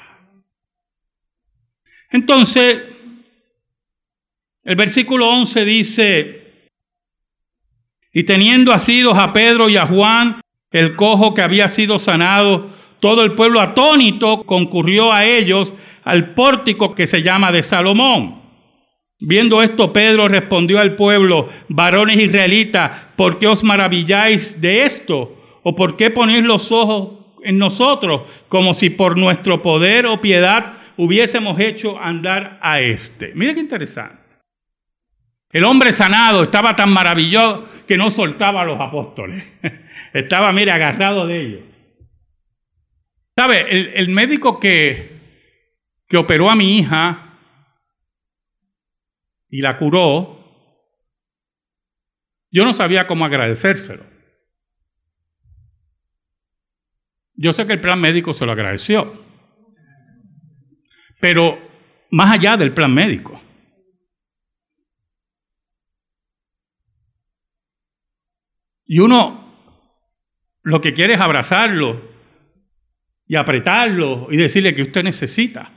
Entonces, 2.10 2.95
el 4.66 4.74
versículo 4.74 5.28
11 5.30 5.64
dice, 5.64 6.42
y 8.12 8.24
teniendo 8.24 8.72
asidos 8.72 9.16
a 9.16 9.32
Pedro 9.32 9.68
y 9.68 9.76
a 9.76 9.86
Juan, 9.86 10.40
el 10.72 10.96
cojo 10.96 11.34
que 11.34 11.42
había 11.42 11.68
sido 11.68 12.00
sanado, 12.00 12.66
todo 12.98 13.22
el 13.22 13.32
pueblo 13.32 13.60
atónito 13.60 14.42
concurrió 14.42 15.12
a 15.12 15.24
ellos 15.24 15.72
al 16.02 16.34
pórtico 16.34 16.96
que 16.96 17.06
se 17.06 17.22
llama 17.22 17.52
de 17.52 17.62
Salomón. 17.62 18.42
Viendo 19.20 19.62
esto, 19.62 19.92
Pedro 19.92 20.26
respondió 20.26 20.80
al 20.80 20.96
pueblo, 20.96 21.48
varones 21.68 22.18
israelitas, 22.18 22.90
¿por 23.14 23.38
qué 23.38 23.46
os 23.46 23.62
maravilláis 23.62 24.60
de 24.60 24.82
esto? 24.82 25.36
¿O 25.62 25.76
por 25.76 25.96
qué 25.96 26.10
ponéis 26.10 26.42
los 26.42 26.72
ojos 26.72 27.24
en 27.44 27.56
nosotros 27.56 28.22
como 28.48 28.74
si 28.74 28.90
por 28.90 29.16
nuestro 29.16 29.62
poder 29.62 30.06
o 30.06 30.20
piedad 30.20 30.78
hubiésemos 30.96 31.60
hecho 31.60 31.96
andar 32.00 32.58
a 32.60 32.80
este? 32.80 33.30
Mira 33.36 33.54
qué 33.54 33.60
interesante. 33.60 34.25
El 35.50 35.64
hombre 35.64 35.92
sanado 35.92 36.42
estaba 36.42 36.76
tan 36.76 36.92
maravilloso 36.92 37.68
que 37.86 37.96
no 37.96 38.10
soltaba 38.10 38.62
a 38.62 38.64
los 38.64 38.80
apóstoles. 38.80 39.44
Estaba, 40.12 40.52
mire, 40.52 40.72
agarrado 40.72 41.26
de 41.26 41.40
ellos. 41.40 41.60
¿Sabe? 43.36 43.98
El, 43.98 44.08
médico 44.08 44.58
que 44.58 45.16
que 46.08 46.16
operó 46.16 46.50
a 46.50 46.56
mi 46.56 46.78
hija 46.78 47.38
y 49.48 49.60
la 49.60 49.78
curó, 49.78 50.36
yo 52.50 52.64
no 52.64 52.72
sabía 52.72 53.06
cómo 53.06 53.24
agradecérselo. 53.24 54.04
Yo 57.34 57.52
sé 57.52 57.66
que 57.66 57.74
el 57.74 57.80
plan 57.80 58.00
médico 58.00 58.32
se 58.32 58.46
lo 58.46 58.52
agradeció, 58.52 59.22
pero 61.20 61.58
más 62.10 62.32
allá 62.32 62.56
del 62.56 62.72
plan 62.72 62.94
médico. 62.94 63.40
Y 68.86 69.00
uno 69.00 69.44
lo 70.62 70.80
que 70.80 70.94
quiere 70.94 71.14
es 71.14 71.20
abrazarlo 71.20 72.00
y 73.26 73.36
apretarlo 73.36 74.28
y 74.30 74.36
decirle 74.36 74.74
que 74.74 74.82
usted 74.82 75.02
necesita. 75.02 75.70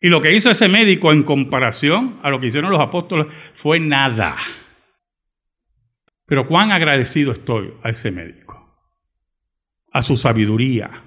Y 0.00 0.08
lo 0.08 0.22
que 0.22 0.34
hizo 0.34 0.50
ese 0.50 0.68
médico 0.68 1.12
en 1.12 1.24
comparación 1.24 2.20
a 2.22 2.30
lo 2.30 2.40
que 2.40 2.46
hicieron 2.46 2.70
los 2.70 2.80
apóstoles 2.80 3.26
fue 3.54 3.80
nada. 3.80 4.36
Pero 6.24 6.46
cuán 6.46 6.70
agradecido 6.70 7.32
estoy 7.32 7.74
a 7.82 7.88
ese 7.88 8.10
médico, 8.10 8.78
a 9.92 10.02
su 10.02 10.16
sabiduría, 10.16 11.02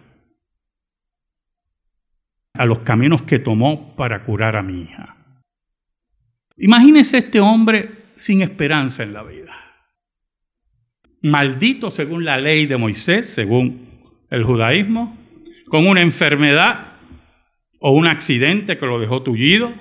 a 2.54 2.66
los 2.66 2.80
caminos 2.80 3.22
que 3.22 3.40
tomó 3.40 3.96
para 3.96 4.26
curar 4.26 4.58
a 4.58 4.64
mi 4.64 4.82
hija. 4.82 5.21
Imagínese 6.62 7.18
este 7.18 7.40
hombre 7.40 7.90
sin 8.16 8.44
esperanza 8.44 9.02
en 9.02 9.14
la 9.14 9.24
vida. 9.24 9.52
Maldito 11.24 11.90
según 11.90 12.24
la 12.24 12.40
ley 12.40 12.68
de 12.68 12.78
Moisés, 12.78 13.34
según 13.34 13.90
el 14.30 14.44
judaísmo, 14.44 15.18
con 15.70 15.88
una 15.88 16.02
enfermedad 16.02 16.94
o 17.80 17.94
un 17.94 18.06
accidente 18.06 18.78
que 18.78 18.86
lo 18.86 19.00
dejó 19.00 19.24
tullido, 19.24 19.74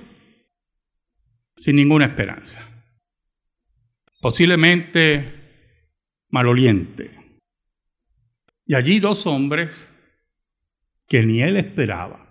sin 1.56 1.76
ninguna 1.76 2.06
esperanza. 2.06 2.66
Posiblemente 4.22 5.34
maloliente. 6.30 7.10
Y 8.64 8.74
allí 8.74 9.00
dos 9.00 9.26
hombres 9.26 9.86
que 11.06 11.22
ni 11.24 11.42
él 11.42 11.58
esperaba 11.58 12.29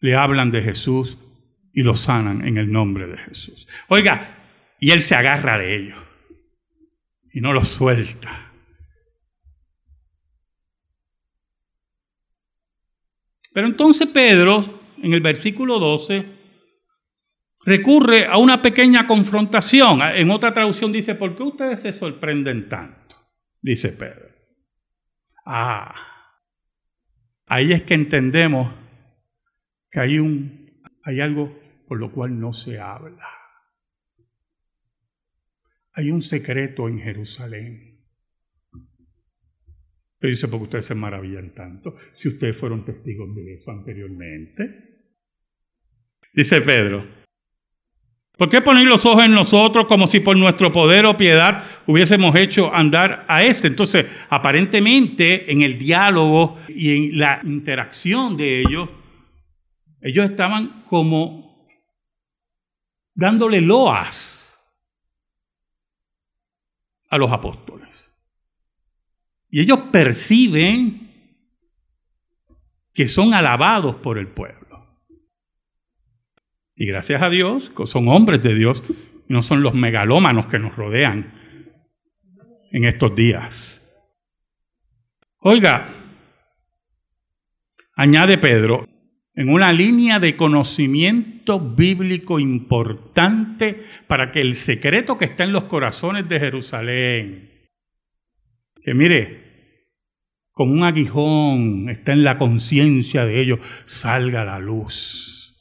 le 0.00 0.16
hablan 0.16 0.50
de 0.50 0.62
Jesús 0.62 1.18
y 1.72 1.82
lo 1.82 1.94
sanan 1.94 2.46
en 2.46 2.58
el 2.58 2.70
nombre 2.70 3.06
de 3.06 3.18
Jesús. 3.18 3.68
Oiga, 3.88 4.36
y 4.80 4.90
él 4.90 5.00
se 5.00 5.14
agarra 5.14 5.58
de 5.58 5.76
ellos 5.76 6.02
y 7.32 7.40
no 7.40 7.52
lo 7.52 7.64
suelta. 7.64 8.52
Pero 13.52 13.66
entonces 13.66 14.08
Pedro, 14.08 14.82
en 15.02 15.14
el 15.14 15.20
versículo 15.20 15.78
12, 15.78 16.24
recurre 17.64 18.26
a 18.26 18.38
una 18.38 18.62
pequeña 18.62 19.06
confrontación. 19.06 20.00
En 20.02 20.30
otra 20.30 20.54
traducción 20.54 20.92
dice, 20.92 21.14
¿por 21.14 21.36
qué 21.36 21.42
ustedes 21.42 21.82
se 21.82 21.92
sorprenden 21.92 22.68
tanto? 22.68 23.16
Dice 23.60 23.88
Pedro. 23.90 24.28
Ah, 25.44 25.94
ahí 27.46 27.72
es 27.72 27.82
que 27.82 27.94
entendemos 27.94 28.72
que 29.90 30.00
hay, 30.00 30.18
un, 30.18 30.82
hay 31.02 31.20
algo 31.20 31.58
por 31.86 31.98
lo 31.98 32.12
cual 32.12 32.38
no 32.38 32.52
se 32.52 32.78
habla. 32.78 33.26
Hay 35.94 36.10
un 36.10 36.22
secreto 36.22 36.88
en 36.88 36.98
Jerusalén. 37.00 37.98
Pero 40.18 40.30
dice, 40.30 40.48
porque 40.48 40.64
ustedes 40.64 40.84
se 40.84 40.94
maravillan 40.94 41.54
tanto, 41.54 41.96
si 42.14 42.28
ustedes 42.28 42.56
fueron 42.56 42.84
testigos 42.84 43.34
de 43.34 43.54
eso 43.54 43.70
anteriormente. 43.70 44.88
Dice 46.34 46.60
Pedro, 46.60 47.06
¿por 48.36 48.48
qué 48.48 48.60
poner 48.60 48.86
los 48.86 49.06
ojos 49.06 49.24
en 49.24 49.32
nosotros 49.32 49.86
como 49.86 50.08
si 50.08 50.20
por 50.20 50.36
nuestro 50.36 50.72
poder 50.72 51.06
o 51.06 51.16
piedad 51.16 51.64
hubiésemos 51.86 52.34
hecho 52.36 52.72
andar 52.74 53.24
a 53.28 53.44
este? 53.44 53.68
Entonces, 53.68 54.06
aparentemente 54.28 55.50
en 55.50 55.62
el 55.62 55.78
diálogo 55.78 56.58
y 56.68 56.96
en 56.96 57.18
la 57.18 57.40
interacción 57.44 58.36
de 58.36 58.60
ellos, 58.60 58.88
ellos 60.00 60.30
estaban 60.30 60.84
como 60.88 61.66
dándole 63.14 63.60
loas 63.60 64.60
a 67.10 67.18
los 67.18 67.32
apóstoles. 67.32 68.04
Y 69.50 69.60
ellos 69.60 69.80
perciben 69.90 71.08
que 72.92 73.08
son 73.08 73.34
alabados 73.34 73.96
por 73.96 74.18
el 74.18 74.28
pueblo. 74.28 74.58
Y 76.76 76.86
gracias 76.86 77.22
a 77.22 77.30
Dios, 77.30 77.72
son 77.86 78.08
hombres 78.08 78.42
de 78.42 78.54
Dios, 78.54 78.82
no 79.26 79.42
son 79.42 79.62
los 79.62 79.74
megalómanos 79.74 80.46
que 80.46 80.58
nos 80.58 80.76
rodean 80.76 81.34
en 82.70 82.84
estos 82.84 83.14
días. 83.16 83.84
Oiga, 85.38 85.88
añade 87.94 88.38
Pedro, 88.38 88.86
en 89.38 89.50
una 89.50 89.72
línea 89.72 90.18
de 90.18 90.36
conocimiento 90.36 91.60
bíblico 91.60 92.40
importante 92.40 93.84
para 94.08 94.32
que 94.32 94.40
el 94.40 94.56
secreto 94.56 95.16
que 95.16 95.26
está 95.26 95.44
en 95.44 95.52
los 95.52 95.64
corazones 95.64 96.28
de 96.28 96.40
Jerusalén 96.40 97.48
que 98.82 98.94
mire, 98.94 99.76
como 100.50 100.72
un 100.72 100.82
aguijón 100.82 101.88
está 101.88 102.14
en 102.14 102.24
la 102.24 102.36
conciencia 102.36 103.26
de 103.26 103.40
ellos, 103.40 103.60
salga 103.84 104.44
la 104.44 104.58
luz. 104.58 105.54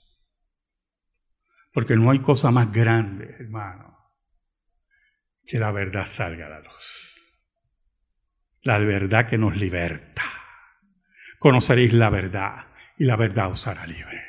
Porque 1.72 1.96
no 1.96 2.10
hay 2.10 2.20
cosa 2.20 2.50
más 2.50 2.72
grande, 2.72 3.36
hermano, 3.38 3.96
que 5.46 5.60
la 5.60 5.72
verdad 5.72 6.06
salga 6.06 6.48
a 6.48 6.50
la 6.50 6.62
luz. 6.62 7.62
La 8.64 8.80
verdad 8.80 9.30
que 9.30 9.38
nos 9.38 9.56
liberta. 9.56 10.24
Conoceréis 11.38 11.94
la 11.94 12.10
verdad 12.10 12.67
y 12.98 13.06
la 13.06 13.16
verdad 13.16 13.52
os 13.52 13.68
hará 13.68 13.86
libres. 13.86 14.24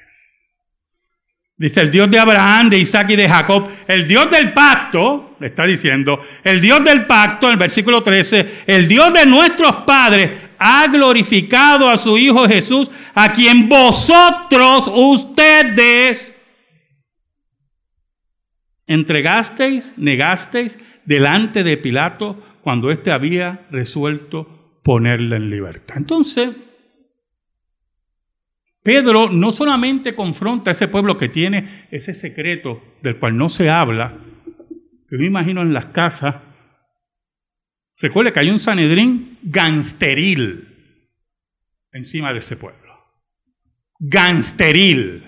Dice 1.56 1.80
el 1.80 1.90
Dios 1.90 2.08
de 2.08 2.20
Abraham, 2.20 2.70
de 2.70 2.78
Isaac 2.78 3.10
y 3.10 3.16
de 3.16 3.28
Jacob, 3.28 3.68
el 3.88 4.06
Dios 4.06 4.30
del 4.30 4.52
pacto, 4.52 5.36
le 5.40 5.48
está 5.48 5.64
diciendo, 5.64 6.22
el 6.44 6.60
Dios 6.60 6.84
del 6.84 7.04
pacto, 7.06 7.46
en 7.46 7.54
el 7.54 7.58
versículo 7.58 8.02
13, 8.04 8.64
el 8.66 8.86
Dios 8.86 9.12
de 9.12 9.26
nuestros 9.26 9.74
padres 9.84 10.30
ha 10.58 10.86
glorificado 10.86 11.88
a 11.88 11.98
su 11.98 12.16
Hijo 12.16 12.46
Jesús, 12.46 12.88
a 13.12 13.32
quien 13.32 13.68
vosotros, 13.68 14.88
ustedes, 14.94 16.32
entregasteis, 18.86 19.94
negasteis 19.96 20.78
delante 21.04 21.64
de 21.64 21.76
Pilato 21.76 22.40
cuando 22.62 22.92
éste 22.92 23.10
había 23.10 23.66
resuelto 23.72 24.80
ponerle 24.84 25.36
en 25.36 25.50
libertad. 25.50 25.96
Entonces, 25.96 26.50
Pedro 28.82 29.28
no 29.30 29.52
solamente 29.52 30.14
confronta 30.14 30.70
a 30.70 30.72
ese 30.72 30.88
pueblo 30.88 31.16
que 31.16 31.28
tiene 31.28 31.86
ese 31.90 32.14
secreto 32.14 32.82
del 33.02 33.18
cual 33.18 33.36
no 33.36 33.48
se 33.48 33.70
habla, 33.70 34.18
que 35.08 35.16
me 35.16 35.26
imagino 35.26 35.62
en 35.62 35.72
las 35.72 35.86
casas, 35.86 36.36
recuerde 37.98 38.32
que 38.32 38.40
hay 38.40 38.50
un 38.50 38.60
Sanedrín 38.60 39.38
gangsteril 39.42 40.68
encima 41.92 42.32
de 42.32 42.38
ese 42.38 42.56
pueblo. 42.56 42.94
Gangsteril. 43.98 45.24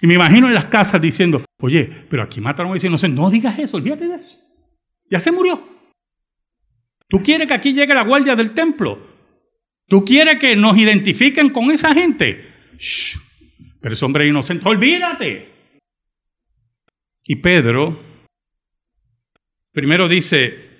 Y 0.00 0.06
me 0.06 0.14
imagino 0.14 0.48
en 0.48 0.54
las 0.54 0.66
casas 0.66 1.00
diciendo, 1.00 1.44
oye, 1.60 2.06
pero 2.10 2.24
aquí 2.24 2.40
mataron 2.40 2.72
a 2.72 2.76
ese 2.76 3.08
No 3.08 3.30
digas 3.30 3.58
eso, 3.58 3.76
olvídate 3.76 4.08
de 4.08 4.16
eso. 4.16 4.38
Ya 5.08 5.20
se 5.20 5.30
murió. 5.30 5.60
¿Tú 7.08 7.22
quieres 7.22 7.46
que 7.46 7.54
aquí 7.54 7.72
llegue 7.72 7.94
la 7.94 8.04
guardia 8.04 8.34
del 8.34 8.52
templo? 8.52 9.11
¿Tú 9.92 10.06
quieres 10.06 10.38
que 10.38 10.56
nos 10.56 10.78
identifiquen 10.78 11.50
con 11.50 11.70
esa 11.70 11.92
gente? 11.92 12.50
Shh, 12.78 13.18
pero 13.78 13.92
ese 13.92 14.02
hombre 14.06 14.26
inocente, 14.26 14.66
olvídate. 14.66 15.52
Y 17.24 17.36
Pedro 17.36 18.02
primero 19.70 20.08
dice, 20.08 20.70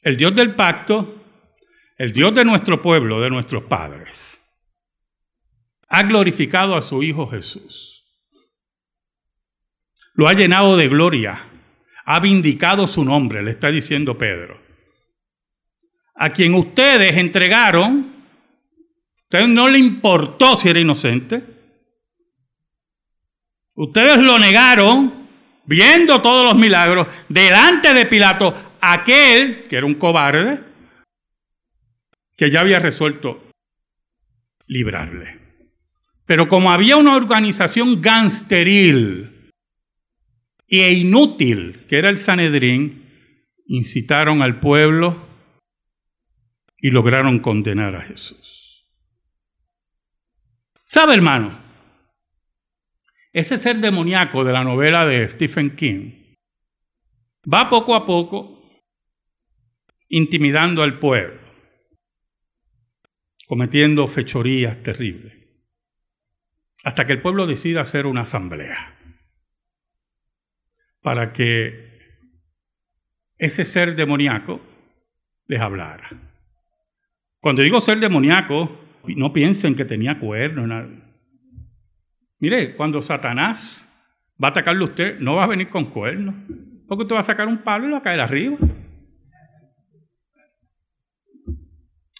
el 0.00 0.16
Dios 0.16 0.34
del 0.34 0.54
pacto, 0.54 1.22
el 1.98 2.14
Dios 2.14 2.34
de 2.34 2.46
nuestro 2.46 2.80
pueblo, 2.80 3.20
de 3.20 3.28
nuestros 3.28 3.64
padres, 3.64 4.40
ha 5.86 6.04
glorificado 6.04 6.74
a 6.74 6.80
su 6.80 7.02
Hijo 7.02 7.28
Jesús 7.28 7.96
lo 10.14 10.26
ha 10.26 10.32
llenado 10.32 10.78
de 10.78 10.88
gloria, 10.88 11.50
ha 12.06 12.18
vindicado 12.18 12.86
su 12.86 13.04
nombre, 13.04 13.42
le 13.42 13.50
está 13.50 13.68
diciendo 13.68 14.16
Pedro. 14.16 14.58
A 16.14 16.32
quien 16.32 16.54
ustedes 16.54 17.14
entregaron, 17.18 18.17
ustedes 19.28 19.48
no 19.48 19.68
le 19.68 19.78
importó 19.78 20.56
si 20.56 20.70
era 20.70 20.80
inocente, 20.80 21.44
ustedes 23.74 24.18
lo 24.18 24.38
negaron, 24.38 25.28
viendo 25.66 26.20
todos 26.22 26.46
los 26.46 26.56
milagros, 26.56 27.06
delante 27.28 27.92
de 27.92 28.06
Pilato, 28.06 28.54
aquel 28.80 29.64
que 29.68 29.76
era 29.76 29.86
un 29.86 29.94
cobarde, 29.94 30.64
que 32.36 32.50
ya 32.50 32.60
había 32.60 32.78
resuelto 32.78 33.50
librarle. 34.66 35.38
Pero 36.24 36.48
como 36.48 36.70
había 36.70 36.96
una 36.96 37.14
organización 37.16 38.00
gangsteril, 38.00 39.38
e 40.68 40.92
inútil, 40.92 41.86
que 41.88 41.98
era 41.98 42.10
el 42.10 42.18
Sanedrín, 42.18 43.06
incitaron 43.66 44.42
al 44.42 44.60
pueblo 44.60 45.26
y 46.76 46.90
lograron 46.90 47.38
condenar 47.40 47.96
a 47.96 48.02
Jesús. 48.02 48.57
¿Sabe, 50.90 51.12
hermano? 51.12 51.62
Ese 53.30 53.58
ser 53.58 53.76
demoníaco 53.76 54.42
de 54.42 54.54
la 54.54 54.64
novela 54.64 55.04
de 55.04 55.28
Stephen 55.28 55.76
King 55.76 56.34
va 57.44 57.68
poco 57.68 57.94
a 57.94 58.06
poco 58.06 58.62
intimidando 60.08 60.82
al 60.82 60.98
pueblo, 60.98 61.42
cometiendo 63.46 64.08
fechorías 64.08 64.82
terribles, 64.82 65.34
hasta 66.84 67.06
que 67.06 67.12
el 67.12 67.20
pueblo 67.20 67.46
decida 67.46 67.82
hacer 67.82 68.06
una 68.06 68.22
asamblea 68.22 68.98
para 71.02 71.34
que 71.34 71.98
ese 73.36 73.66
ser 73.66 73.94
demoníaco 73.94 74.62
les 75.48 75.60
hablara. 75.60 76.08
Cuando 77.40 77.60
digo 77.60 77.78
ser 77.82 77.98
demoníaco, 77.98 78.87
no 79.06 79.32
piensen 79.32 79.74
que 79.74 79.84
tenía 79.84 80.18
cuernos. 80.18 80.88
Mire, 82.38 82.76
cuando 82.76 83.00
Satanás 83.02 83.84
va 84.42 84.48
a 84.48 84.50
atacarle 84.50 84.84
a 84.84 84.88
usted, 84.88 85.20
no 85.20 85.36
va 85.36 85.44
a 85.44 85.48
venir 85.48 85.68
con 85.68 85.86
cuernos, 85.86 86.34
porque 86.86 87.02
usted 87.02 87.14
va 87.14 87.20
a 87.20 87.24
sacar 87.24 87.48
un 87.48 87.58
palo 87.58 87.88
y 87.88 87.92
va 87.92 87.98
a 87.98 88.02
caer 88.02 88.20
arriba. 88.20 88.58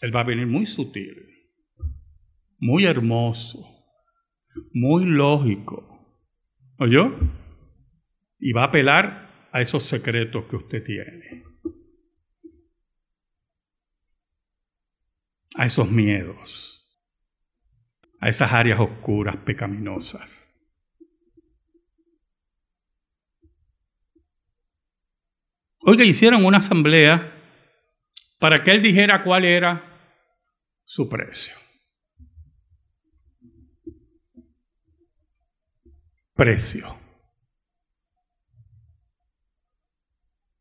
Él 0.01 0.15
va 0.15 0.21
a 0.21 0.25
venir 0.25 0.47
muy 0.47 0.67
sutil, 0.67 1.17
muy 2.59 2.85
hermoso, 2.85 3.59
muy 4.73 5.05
lógico. 5.05 5.85
¿Oyó? 6.81 7.19
y 8.39 8.53
va 8.53 8.63
a 8.63 8.67
apelar 8.67 9.49
a 9.53 9.61
esos 9.61 9.85
secretos 9.85 10.45
que 10.47 10.57
usted 10.57 10.85
tiene, 10.85 11.45
a 15.55 15.67
esos 15.67 15.91
miedos, 15.91 16.87
a 18.21 18.29
esas 18.29 18.53
áreas 18.53 18.81
oscuras, 18.81 19.37
pecaminosas. 19.39 20.49
Oiga, 25.81 26.05
hicieron 26.05 26.45
una 26.45 26.59
asamblea 26.59 27.35
para 28.39 28.63
que 28.63 28.71
él 28.71 28.83
dijera 28.83 29.23
cuál 29.23 29.45
era 29.45 29.85
su 30.85 31.09
precio. 31.09 31.55
Precio. 36.35 36.95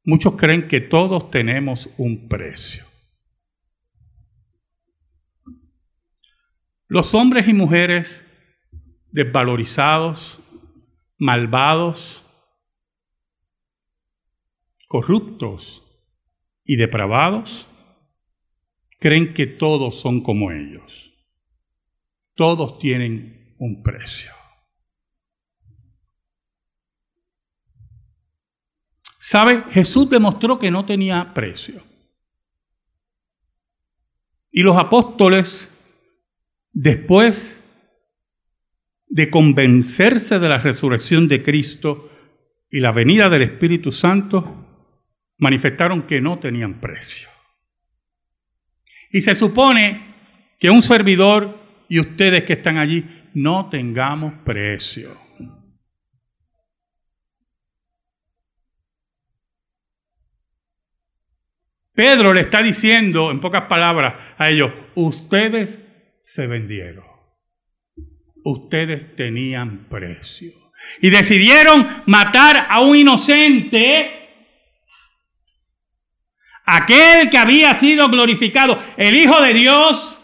Muchos 0.05 0.35
creen 0.37 0.67
que 0.69 0.79
todos 0.79 1.29
tenemos 1.29 1.89
un 1.97 2.29
precio. 2.29 2.85
Los 6.87 7.13
hombres 7.13 7.47
y 7.47 7.53
mujeres 7.53 8.23
desvalorizados, 9.11 10.39
malvados, 11.17 12.23
corruptos 14.87 15.83
y 16.63 16.75
depravados, 16.75 17.67
creen 18.99 19.33
que 19.33 19.47
todos 19.47 19.99
son 19.99 20.21
como 20.21 20.51
ellos. 20.51 20.91
Todos 22.35 22.79
tienen 22.79 23.55
un 23.57 23.81
precio. 23.83 24.31
¿Sabe? 29.19 29.61
Jesús 29.71 30.09
demostró 30.09 30.57
que 30.57 30.71
no 30.71 30.85
tenía 30.85 31.33
precio. 31.33 31.83
Y 34.49 34.61
los 34.61 34.77
apóstoles, 34.77 35.69
después 36.79 37.63
de 39.07 39.31
convencerse 39.31 40.37
de 40.37 40.47
la 40.47 40.59
resurrección 40.59 41.27
de 41.27 41.41
Cristo 41.41 42.11
y 42.69 42.81
la 42.81 42.91
venida 42.91 43.29
del 43.29 43.41
Espíritu 43.41 43.91
Santo, 43.91 44.93
manifestaron 45.39 46.03
que 46.03 46.21
no 46.21 46.37
tenían 46.37 46.79
precio. 46.79 47.29
Y 49.11 49.21
se 49.21 49.33
supone 49.33 50.15
que 50.59 50.69
un 50.69 50.83
servidor 50.83 51.57
y 51.89 51.99
ustedes 51.99 52.43
que 52.43 52.53
están 52.53 52.77
allí 52.77 53.05
no 53.33 53.69
tengamos 53.69 54.33
precio. 54.45 55.17
Pedro 61.93 62.35
le 62.35 62.41
está 62.41 62.61
diciendo, 62.61 63.31
en 63.31 63.39
pocas 63.39 63.63
palabras, 63.63 64.13
a 64.37 64.51
ellos, 64.51 64.71
ustedes 64.93 65.86
se 66.19 66.47
vendieron. 66.47 67.05
Ustedes 68.43 69.15
tenían 69.15 69.87
precio. 69.89 70.53
Y 71.01 71.09
decidieron 71.09 71.87
matar 72.05 72.67
a 72.69 72.81
un 72.81 72.95
inocente 72.95 74.17
aquel 76.67 77.29
que 77.29 77.37
había 77.37 77.79
sido 77.79 78.09
glorificado, 78.09 78.81
el 78.97 79.15
Hijo 79.15 79.41
de 79.41 79.53
Dios, 79.53 80.17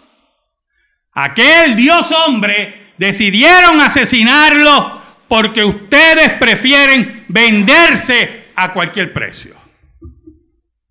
aquel 1.13 1.75
Dios 1.75 2.11
hombre, 2.11 2.93
decidieron 2.97 3.81
asesinarlo 3.81 5.01
porque 5.27 5.63
ustedes 5.63 6.33
prefieren 6.33 7.25
venderse 7.29 8.51
a 8.55 8.73
cualquier 8.73 9.13
precio. 9.13 9.62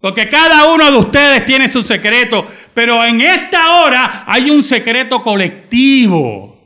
Porque 0.02 0.28
cada 0.28 0.66
uno 0.66 0.90
de 0.90 0.96
ustedes 0.98 1.46
tiene 1.46 1.68
su 1.68 1.80
secreto, 1.80 2.44
pero 2.74 3.04
en 3.04 3.20
esta 3.20 3.76
hora 3.76 4.24
hay 4.26 4.50
un 4.50 4.60
secreto 4.64 5.22
colectivo. 5.22 6.60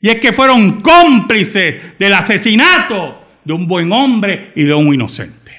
Y 0.00 0.08
es 0.08 0.20
que 0.20 0.32
fueron 0.32 0.80
cómplices 0.80 1.98
del 1.98 2.14
asesinato 2.14 3.40
de 3.44 3.52
un 3.52 3.66
buen 3.66 3.90
hombre 3.90 4.52
y 4.54 4.62
de 4.62 4.72
un 4.72 4.94
inocente. 4.94 5.50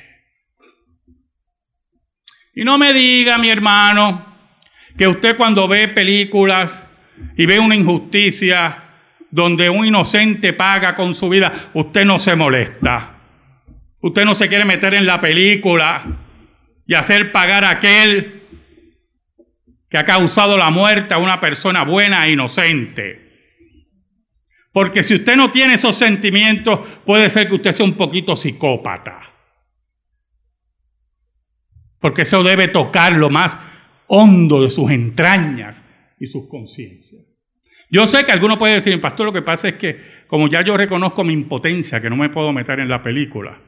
Y 2.53 2.63
no 2.63 2.77
me 2.77 2.93
diga, 2.93 3.37
mi 3.39 3.49
hermano, 3.49 4.25
que 4.97 5.05
usted 5.05 5.35
cuando 5.35 5.67
ve 5.67 5.89
películas 5.89 6.87
y 7.35 7.45
ve 7.45 7.59
una 7.59 7.75
injusticia 7.75 8.83
donde 9.29 9.69
un 9.69 9.85
inocente 9.85 10.53
paga 10.53 10.95
con 10.95 11.13
su 11.13 11.27
vida, 11.27 11.51
usted 11.73 12.05
no 12.05 12.19
se 12.19 12.37
molesta. 12.37 13.17
Usted 13.99 14.23
no 14.23 14.33
se 14.33 14.47
quiere 14.47 14.63
meter 14.63 14.93
en 14.93 15.05
la 15.05 15.19
película 15.19 16.21
y 16.85 16.93
hacer 16.93 17.31
pagar 17.31 17.63
a 17.65 17.71
aquel 17.71 18.41
que 19.89 19.97
ha 19.97 20.05
causado 20.05 20.57
la 20.57 20.69
muerte 20.69 21.13
a 21.13 21.17
una 21.17 21.39
persona 21.39 21.83
buena 21.83 22.25
e 22.25 22.31
inocente. 22.31 23.21
Porque 24.71 25.03
si 25.03 25.15
usted 25.15 25.35
no 25.35 25.51
tiene 25.51 25.75
esos 25.75 25.95
sentimientos, 25.95 26.79
puede 27.05 27.29
ser 27.29 27.47
que 27.47 27.55
usted 27.55 27.71
sea 27.71 27.85
un 27.85 27.93
poquito 27.93 28.35
psicópata 28.35 29.35
porque 32.05 32.21
eso 32.21 32.43
debe 32.43 32.67
tocar 32.67 33.13
lo 33.13 33.31
más 33.31 33.57
hondo 34.05 34.61
de 34.61 34.69
sus 34.69 34.91
entrañas 34.91 35.83
y 36.19 36.27
sus 36.27 36.47
conciencias. 36.47 37.23
Yo 37.89 38.05
sé 38.05 38.23
que 38.23 38.31
alguno 38.31 38.59
puede 38.59 38.75
decir, 38.75 39.01
pastor, 39.01 39.25
lo 39.25 39.33
que 39.33 39.41
pasa 39.41 39.69
es 39.69 39.73
que 39.73 39.99
como 40.27 40.47
ya 40.47 40.63
yo 40.63 40.77
reconozco 40.77 41.23
mi 41.23 41.33
impotencia, 41.33 41.99
que 41.99 42.11
no 42.11 42.15
me 42.15 42.29
puedo 42.29 42.53
meter 42.53 42.79
en 42.79 42.89
la 42.89 43.01
película, 43.01 43.59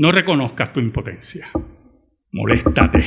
no 0.00 0.10
reconozcas 0.10 0.72
tu 0.72 0.80
impotencia, 0.80 1.50
moléstate. 2.32 3.04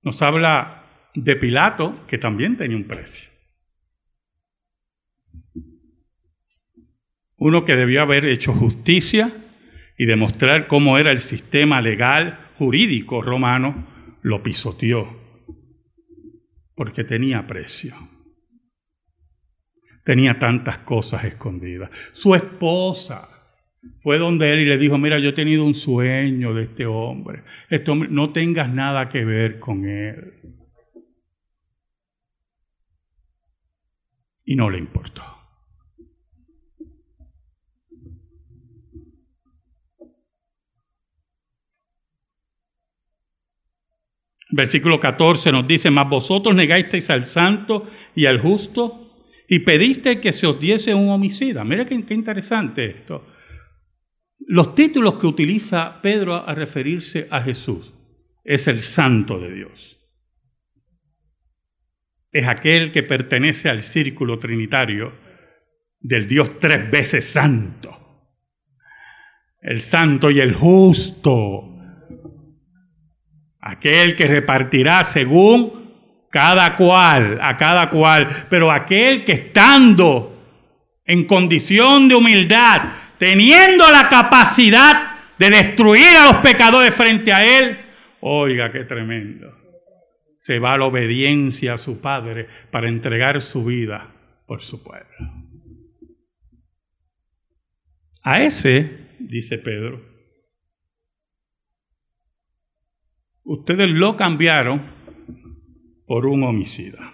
Nos 0.00 0.22
habla 0.22 1.10
de 1.14 1.36
Pilato, 1.36 2.06
que 2.06 2.16
también 2.16 2.56
tenía 2.56 2.78
un 2.78 2.84
precio. 2.84 3.30
Uno 7.36 7.66
que 7.66 7.76
debió 7.76 8.00
haber 8.00 8.24
hecho 8.24 8.54
justicia 8.54 9.30
y 9.98 10.06
demostrar 10.06 10.66
cómo 10.66 10.96
era 10.96 11.12
el 11.12 11.18
sistema 11.18 11.82
legal 11.82 12.38
jurídico 12.56 13.20
romano, 13.20 13.86
lo 14.22 14.42
pisoteó, 14.42 15.21
porque 16.82 17.04
tenía 17.04 17.46
precio. 17.46 17.94
Tenía 20.04 20.36
tantas 20.36 20.78
cosas 20.78 21.22
escondidas. 21.22 21.90
Su 22.12 22.34
esposa 22.34 23.28
fue 24.02 24.18
donde 24.18 24.52
él 24.52 24.58
y 24.62 24.64
le 24.64 24.78
dijo, 24.78 24.98
mira, 24.98 25.20
yo 25.20 25.28
he 25.28 25.32
tenido 25.32 25.64
un 25.64 25.74
sueño 25.74 26.52
de 26.52 26.64
este 26.64 26.84
hombre. 26.84 27.44
Este 27.70 27.88
hombre, 27.88 28.08
no 28.10 28.32
tengas 28.32 28.74
nada 28.74 29.08
que 29.08 29.24
ver 29.24 29.60
con 29.60 29.88
él. 29.88 30.40
y 34.44 34.56
no 34.56 34.68
le 34.68 34.78
importó. 34.78 35.22
Versículo 44.52 45.00
14 45.00 45.50
nos 45.50 45.66
dice, 45.66 45.90
mas 45.90 46.08
vosotros 46.08 46.54
negasteis 46.54 47.10
al 47.10 47.24
santo 47.24 47.90
y 48.14 48.26
al 48.26 48.40
justo 48.40 49.26
y 49.48 49.58
pediste 49.60 50.20
que 50.20 50.32
se 50.32 50.46
os 50.46 50.60
diese 50.60 50.94
un 50.94 51.08
homicida. 51.10 51.64
Mira 51.64 51.84
qué, 51.84 52.04
qué 52.04 52.14
interesante 52.14 52.84
esto. 52.84 53.26
Los 54.46 54.74
títulos 54.74 55.14
que 55.14 55.26
utiliza 55.26 56.00
Pedro 56.00 56.36
a 56.36 56.54
referirse 56.54 57.26
a 57.30 57.40
Jesús 57.42 57.92
es 58.44 58.68
el 58.68 58.82
santo 58.82 59.38
de 59.40 59.52
Dios 59.52 59.92
es 62.32 62.48
aquel 62.48 62.90
que 62.92 63.02
pertenece 63.02 63.68
al 63.68 63.82
círculo 63.82 64.38
trinitario 64.38 65.12
del 66.00 66.26
Dios 66.26 66.58
tres 66.58 66.90
veces 66.90 67.26
santo. 67.26 67.98
El 69.60 69.80
santo 69.80 70.30
y 70.30 70.40
el 70.40 70.54
justo. 70.54 71.71
Aquel 73.62 74.14
que 74.14 74.26
repartirá 74.26 75.04
según 75.04 75.90
cada 76.30 76.76
cual, 76.76 77.38
a 77.40 77.56
cada 77.56 77.88
cual, 77.88 78.26
pero 78.50 78.70
aquel 78.70 79.24
que 79.24 79.32
estando 79.32 80.36
en 81.06 81.24
condición 81.24 82.08
de 82.08 82.14
humildad, 82.14 82.82
teniendo 83.18 83.90
la 83.90 84.08
capacidad 84.08 85.12
de 85.38 85.48
destruir 85.48 86.16
a 86.18 86.32
los 86.32 86.36
pecadores 86.42 86.94
frente 86.94 87.32
a 87.32 87.44
él, 87.44 87.78
oiga 88.20 88.70
qué 88.70 88.84
tremendo 88.84 89.62
se 90.42 90.58
va 90.58 90.72
a 90.72 90.78
la 90.78 90.86
obediencia 90.86 91.74
a 91.74 91.78
su 91.78 92.00
Padre 92.00 92.48
para 92.72 92.88
entregar 92.88 93.40
su 93.40 93.64
vida 93.64 94.12
por 94.44 94.60
su 94.60 94.82
pueblo. 94.82 95.06
A 98.24 98.42
ese, 98.42 99.06
dice 99.20 99.58
Pedro, 99.58 100.02
ustedes 103.44 103.88
lo 103.90 104.16
cambiaron 104.16 104.82
por 106.06 106.26
un 106.26 106.42
homicida, 106.44 107.12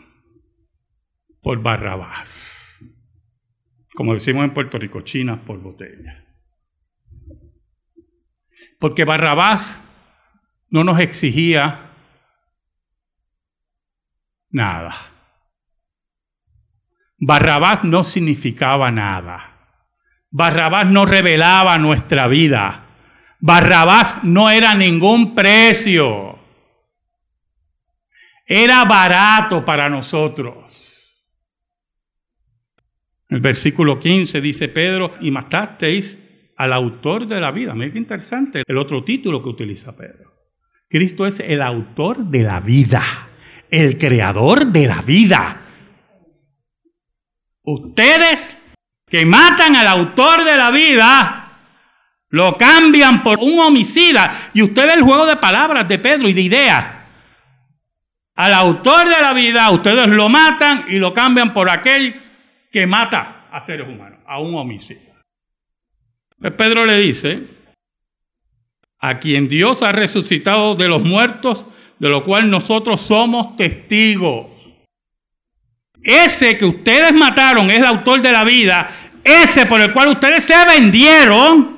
por 1.43 1.63
Barrabás. 1.63 2.81
Como 3.95 4.13
decimos 4.13 4.45
en 4.45 4.55
Puerto 4.55 4.79
Rico, 4.79 5.01
chinas 5.01 5.41
por 5.41 5.61
botella. 5.61 6.25
Porque 8.79 9.05
Barrabás 9.05 9.85
no 10.71 10.85
nos 10.85 11.01
exigía 11.01 11.93
nada. 14.51 14.95
Barrabás 17.19 17.83
no 17.85 18.05
significaba 18.05 18.91
nada. 18.91 19.59
Barrabás 20.31 20.89
no 20.89 21.07
revelaba 21.07 21.79
nuestra 21.79 22.29
vida. 22.29 22.88
Barrabás 23.41 24.25
no 24.25 24.51
era 24.51 24.75
ningún 24.75 25.35
precio. 25.35 26.39
Era 28.47 28.85
barato 28.85 29.65
para 29.65 29.89
nosotros. 29.89 30.95
El 33.29 33.41
versículo 33.41 34.01
15 34.01 34.41
dice 34.41 34.69
Pedro, 34.69 35.15
y 35.21 35.31
matasteis 35.31 36.19
al 36.57 36.73
autor 36.73 37.27
de 37.29 37.41
la 37.41 37.51
vida. 37.51 37.75
Mira 37.75 37.93
qué 37.93 37.99
interesante 37.99 38.63
el 38.67 38.79
otro 38.79 39.05
título 39.05 39.43
que 39.43 39.51
utiliza 39.51 39.95
Pedro. 39.95 40.33
Cristo 40.89 41.27
es 41.27 41.39
el 41.41 41.61
autor 41.61 42.25
de 42.25 42.43
la 42.43 42.61
vida 42.61 43.29
el 43.71 43.99
creador 43.99 44.67
de 44.67 44.87
la 44.87 45.03
vida. 45.03 45.61
Ustedes 47.63 48.57
que 49.07 49.25
matan 49.25 49.77
al 49.77 49.87
autor 49.87 50.45
de 50.45 50.57
la 50.57 50.71
vida, 50.71 51.38
lo 52.31 52.57
cambian 52.57 53.23
por 53.23 53.39
un 53.39 53.59
homicida. 53.59 54.51
Y 54.55 54.63
usted 54.63 54.87
ve 54.87 54.95
el 54.95 55.03
juego 55.03 55.27
de 55.27 55.37
palabras 55.37 55.89
de 55.89 55.99
Pedro 55.99 56.29
y 56.29 56.33
de 56.33 56.43
ideas. 56.43 56.87
Al 58.35 58.55
autor 58.55 59.09
de 59.09 59.21
la 59.21 59.33
vida, 59.33 59.69
ustedes 59.71 60.09
lo 60.09 60.29
matan 60.29 60.85
y 60.89 60.99
lo 60.99 61.13
cambian 61.13 61.53
por 61.53 61.69
aquel 61.69 62.15
que 62.71 62.87
mata 62.87 63.47
a 63.51 63.61
seres 63.61 63.89
humanos, 63.89 64.21
a 64.27 64.41
un 64.41 64.55
homicida. 64.55 65.01
Pues 66.39 66.53
Pedro 66.53 66.87
le 66.87 66.99
dice, 66.99 67.49
a 69.01 69.19
quien 69.19 69.49
Dios 69.49 69.83
ha 69.83 69.93
resucitado 69.93 70.77
de 70.77 70.89
los 70.89 71.03
muertos, 71.03 71.65
de 71.99 72.09
lo 72.09 72.25
cual 72.25 72.49
nosotros 72.49 73.01
somos 73.01 73.57
testigos. 73.57 74.47
Ese 76.01 76.57
que 76.59 76.65
ustedes 76.65 77.13
mataron 77.13 77.71
es 77.71 77.79
el 77.79 77.87
autor 77.87 78.23
de 78.23 78.31
la 78.31 78.45
vida, 78.45 78.89
ese 79.25 79.67
por 79.67 79.81
el 79.81 79.93
cual 79.93 80.09
ustedes 80.09 80.45
se 80.45 80.55
vendieron, 80.65 81.78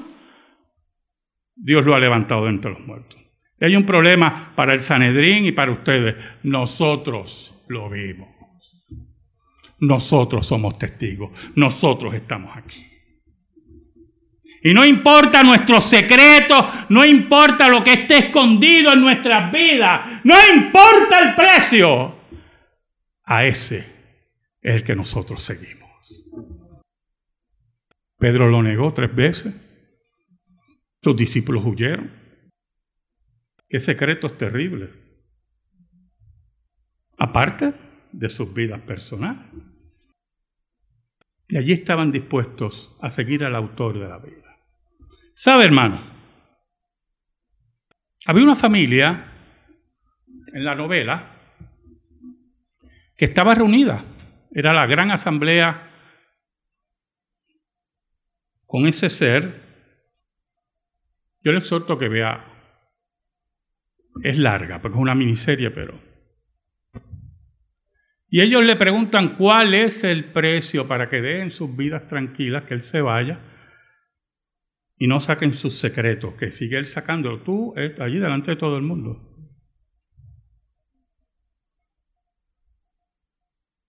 Dios 1.62 1.84
lo 1.84 1.94
ha 1.94 2.00
levantado 2.00 2.44
de 2.44 2.50
entre 2.50 2.70
los 2.70 2.80
muertos. 2.80 3.20
Hay 3.60 3.76
un 3.76 3.84
problema 3.84 4.52
para 4.56 4.72
el 4.72 4.80
Sanedrín 4.80 5.44
y 5.44 5.52
para 5.52 5.70
ustedes. 5.70 6.16
Nosotros 6.42 7.54
lo 7.68 7.90
vimos. 7.90 8.28
Nosotros 9.80 10.46
somos 10.46 10.78
testigos. 10.78 11.30
Nosotros 11.54 12.14
estamos 12.14 12.56
aquí. 12.56 12.86
Y 14.62 14.74
no 14.74 14.84
importa 14.84 15.42
nuestros 15.42 15.84
secretos, 15.84 16.64
no 16.90 17.04
importa 17.04 17.68
lo 17.68 17.82
que 17.82 17.94
esté 17.94 18.18
escondido 18.18 18.92
en 18.92 19.00
nuestras 19.00 19.50
vidas, 19.50 20.20
no 20.24 20.34
importa 20.54 21.20
el 21.20 21.34
precio. 21.34 22.14
A 23.24 23.44
ese 23.44 23.78
es 24.60 24.74
el 24.74 24.84
que 24.84 24.94
nosotros 24.94 25.42
seguimos. 25.42 25.80
Pedro 28.18 28.50
lo 28.50 28.62
negó 28.62 28.92
tres 28.92 29.14
veces. 29.14 29.54
Sus 31.02 31.16
discípulos 31.16 31.64
huyeron. 31.64 32.10
Qué 33.68 33.80
secretos 33.80 34.36
terribles. 34.36 34.90
Aparte 37.16 37.74
de 38.12 38.28
sus 38.28 38.52
vidas 38.52 38.80
personales. 38.82 39.46
Y 41.48 41.56
allí 41.56 41.72
estaban 41.72 42.12
dispuestos 42.12 42.96
a 43.00 43.10
seguir 43.10 43.44
al 43.44 43.56
autor 43.56 43.98
de 43.98 44.08
la 44.08 44.18
vida. 44.18 44.56
¿Sabe, 45.34 45.64
hermano? 45.64 46.00
Había 48.26 48.44
una 48.44 48.56
familia 48.56 49.32
en 50.52 50.64
la 50.64 50.74
novela 50.74 51.36
que 53.16 53.24
estaba 53.24 53.54
reunida. 53.54 54.04
Era 54.52 54.72
la 54.72 54.86
gran 54.86 55.10
asamblea 55.10 55.90
con 58.66 58.86
ese 58.86 59.10
ser. 59.10 59.69
Yo 61.42 61.52
le 61.52 61.58
exhorto 61.58 61.98
que 61.98 62.08
vea, 62.08 62.44
es 64.22 64.38
larga, 64.38 64.80
porque 64.80 64.96
es 64.96 65.02
una 65.02 65.14
miniserie, 65.14 65.70
pero... 65.70 65.98
Y 68.28 68.42
ellos 68.42 68.64
le 68.64 68.76
preguntan 68.76 69.36
cuál 69.36 69.74
es 69.74 70.04
el 70.04 70.24
precio 70.24 70.86
para 70.86 71.08
que 71.08 71.20
den 71.20 71.50
sus 71.50 71.76
vidas 71.76 72.06
tranquilas, 72.08 72.64
que 72.64 72.74
Él 72.74 72.82
se 72.82 73.00
vaya 73.00 73.40
y 74.96 75.06
no 75.08 75.18
saquen 75.18 75.54
sus 75.54 75.74
secretos, 75.74 76.34
que 76.34 76.50
sigue 76.50 76.76
Él 76.76 76.86
sacándolo. 76.86 77.42
Tú, 77.42 77.74
eh, 77.76 77.96
allí 77.98 78.18
delante 78.18 78.52
de 78.52 78.56
todo 78.56 78.76
el 78.76 78.82
mundo. 78.82 79.26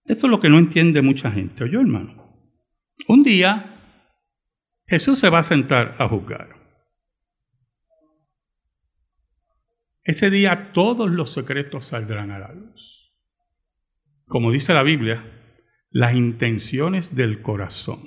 Esto 0.06 0.28
es 0.28 0.32
lo 0.32 0.40
que 0.40 0.50
no 0.50 0.58
entiende 0.58 1.02
mucha 1.02 1.30
gente. 1.30 1.64
Oye, 1.64 1.78
hermano. 1.78 2.22
Un 3.08 3.24
día 3.24 3.72
Jesús 4.88 5.20
se 5.20 5.30
va 5.30 5.40
a 5.40 5.44
sentar 5.44 5.96
a 6.00 6.08
juzgar. 6.08 6.61
Ese 10.04 10.30
día 10.30 10.72
todos 10.74 11.10
los 11.10 11.32
secretos 11.32 11.86
saldrán 11.86 12.32
a 12.32 12.40
la 12.40 12.54
luz. 12.54 13.16
Como 14.26 14.52
dice 14.52 14.74
la 14.74 14.84
Biblia, 14.84 15.24
las 15.92 16.16
intenciones 16.16 17.16
del 17.16 17.42
corazón. 17.42 18.00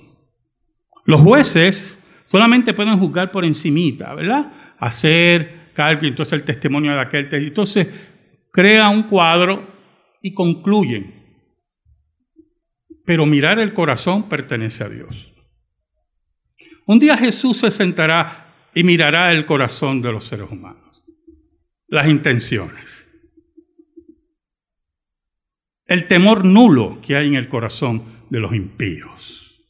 Los 1.04 1.20
jueces 1.20 2.00
solamente 2.26 2.74
pueden 2.74 2.98
juzgar 2.98 3.30
por 3.30 3.44
encimita, 3.44 4.14
¿verdad? 4.14 4.52
Hacer 4.78 5.70
cálculo, 5.74 6.08
entonces 6.08 6.32
el 6.32 6.44
testimonio 6.44 6.92
de 6.92 7.00
aquel, 7.00 7.28
entonces 7.32 7.88
crea 8.50 8.88
un 8.88 9.04
cuadro 9.04 9.66
y 10.22 10.32
concluyen 10.32 11.24
pero 13.04 13.26
mirar 13.26 13.58
el 13.58 13.74
corazón 13.74 14.28
pertenece 14.28 14.84
a 14.84 14.88
Dios. 14.88 15.32
Un 16.86 16.98
día 16.98 17.16
Jesús 17.16 17.58
se 17.58 17.70
sentará 17.70 18.70
y 18.74 18.82
mirará 18.82 19.32
el 19.32 19.46
corazón 19.46 20.02
de 20.02 20.12
los 20.12 20.24
seres 20.24 20.50
humanos, 20.50 20.83
las 21.94 22.08
intenciones, 22.08 23.08
el 25.86 26.08
temor 26.08 26.44
nulo 26.44 27.00
que 27.00 27.14
hay 27.14 27.28
en 27.28 27.34
el 27.36 27.48
corazón 27.48 28.26
de 28.30 28.40
los 28.40 28.52
impíos. 28.52 29.64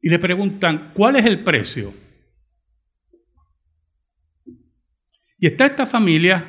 Y 0.00 0.08
le 0.08 0.20
preguntan, 0.20 0.92
¿cuál 0.94 1.16
es 1.16 1.26
el 1.26 1.42
precio? 1.42 1.92
Y 5.36 5.48
está 5.48 5.66
esta 5.66 5.84
familia 5.84 6.46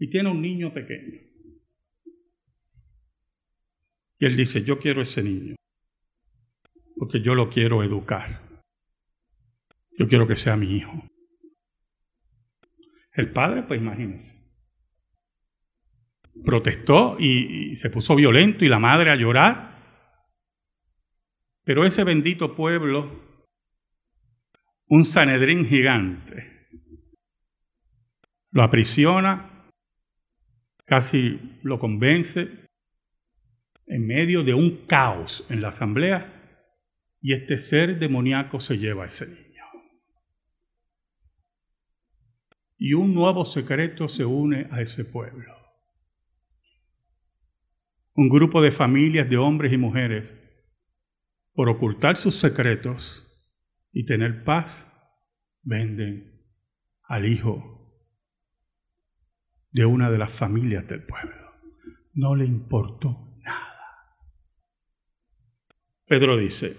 y 0.00 0.08
tiene 0.08 0.30
un 0.30 0.40
niño 0.40 0.72
pequeño. 0.72 1.20
Y 4.20 4.24
él 4.24 4.38
dice, 4.38 4.64
yo 4.64 4.78
quiero 4.78 5.02
ese 5.02 5.22
niño, 5.22 5.54
porque 6.96 7.20
yo 7.20 7.34
lo 7.34 7.50
quiero 7.50 7.84
educar. 7.84 8.40
Yo 9.98 10.08
quiero 10.08 10.26
que 10.26 10.34
sea 10.34 10.56
mi 10.56 10.74
hijo. 10.74 11.10
El 13.14 13.30
padre, 13.32 13.62
pues 13.62 13.80
imagínense, 13.80 14.34
protestó 16.44 17.16
y, 17.18 17.76
se 17.76 17.90
puso 17.90 18.16
violento 18.16 18.64
y 18.64 18.68
la 18.68 18.78
madre 18.78 19.10
a 19.10 19.16
llorar. 19.16 19.74
Pero 21.64 21.86
ese 21.86 22.04
bendito 22.04 22.54
pueblo, 22.54 23.22
un 24.88 25.04
Sanedrín 25.04 25.64
gigante, 25.66 26.68
lo 28.50 28.62
aprisiona, 28.62 29.70
casi 30.84 31.58
lo 31.62 31.78
convence, 31.78 32.48
en 33.86 34.06
medio 34.06 34.42
de 34.42 34.54
un 34.54 34.86
caos 34.86 35.46
en 35.50 35.62
la 35.62 35.68
asamblea 35.68 36.34
y 37.20 37.32
este 37.32 37.58
ser 37.58 37.98
demoníaco 37.98 38.60
se 38.60 38.78
lleva 38.78 39.04
a 39.04 39.06
ese 39.06 39.26
niño. 39.26 39.53
Y 42.76 42.94
un 42.94 43.14
nuevo 43.14 43.44
secreto 43.44 44.08
se 44.08 44.24
une 44.24 44.68
a 44.70 44.80
ese 44.80 45.04
pueblo. 45.04 45.52
Un 48.14 48.28
grupo 48.28 48.62
de 48.62 48.70
familias 48.70 49.28
de 49.28 49.36
hombres 49.36 49.72
y 49.72 49.76
mujeres, 49.76 50.34
por 51.52 51.68
ocultar 51.68 52.16
sus 52.16 52.36
secretos 52.36 53.26
y 53.92 54.04
tener 54.04 54.44
paz, 54.44 54.90
venden 55.62 56.42
al 57.04 57.26
hijo 57.26 57.98
de 59.70 59.86
una 59.86 60.10
de 60.10 60.18
las 60.18 60.32
familias 60.32 60.86
del 60.86 61.04
pueblo. 61.04 61.52
No 62.12 62.36
le 62.36 62.44
importó 62.44 63.24
Pedro 66.06 66.36
dice, 66.36 66.76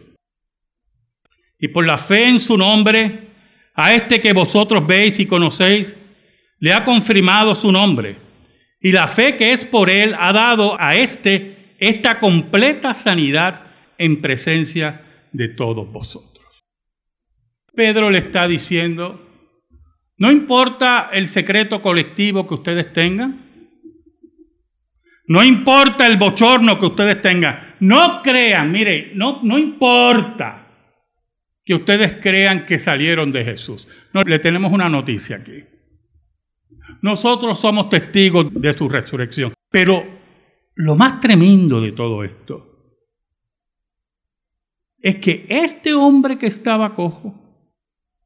y 1.58 1.69
por 1.69 1.86
la 1.86 1.97
fe 1.97 2.29
en 2.29 2.39
su 2.39 2.58
nombre, 2.58 3.24
a 3.75 3.93
este 3.93 4.21
que 4.21 4.33
vosotros 4.33 4.88
veis 4.88 5.19
y 5.19 5.25
conocéis, 5.25 5.93
le 6.59 6.73
ha 6.73 6.85
confirmado 6.85 7.53
su 7.53 7.71
nombre. 7.71 8.17
Y 8.79 8.91
la 8.91 9.07
fe 9.07 9.35
que 9.35 9.51
es 9.51 9.65
por 9.65 9.89
él 9.89 10.15
ha 10.17 10.31
dado 10.31 10.77
a 10.79 10.95
este 10.95 11.75
esta 11.77 12.19
completa 12.19 12.93
sanidad 12.93 13.63
en 13.97 14.21
presencia 14.21 15.01
de 15.33 15.49
todos 15.49 15.91
vosotros. 15.91 16.45
Pedro 17.75 18.09
le 18.09 18.19
está 18.19 18.47
diciendo, 18.47 19.21
no 20.17 20.31
importa 20.31 21.09
el 21.11 21.27
secreto 21.27 21.81
colectivo 21.81 22.47
que 22.47 22.53
ustedes 22.53 22.93
tengan, 22.93 23.45
no 25.27 25.43
importa 25.43 26.07
el 26.07 26.17
bochorno 26.17 26.79
que 26.79 26.85
ustedes 26.85 27.21
tengan. 27.21 27.75
No 27.79 28.21
crean, 28.21 28.71
mire, 28.71 29.11
no, 29.15 29.41
no 29.43 29.57
importa 29.57 30.64
que 31.65 31.73
ustedes 31.73 32.13
crean 32.21 32.65
que 32.65 32.78
salieron 32.78 33.32
de 33.32 33.43
Jesús. 33.43 33.88
No, 34.13 34.21
le 34.21 34.39
tenemos 34.39 34.71
una 34.71 34.88
noticia 34.88 35.38
aquí. 35.38 35.63
Nosotros 37.01 37.60
somos 37.60 37.89
testigos 37.89 38.54
de 38.54 38.73
su 38.73 38.88
resurrección. 38.88 39.54
Pero 39.71 40.06
lo 40.75 40.95
más 40.95 41.19
tremendo 41.19 41.82
de 41.82 41.91
todo 41.91 42.23
esto 42.23 42.71
es 44.99 45.17
que 45.17 45.45
este 45.49 45.93
hombre 45.93 46.38
que 46.38 46.47
estaba 46.47 46.95
cojo, 46.95 47.41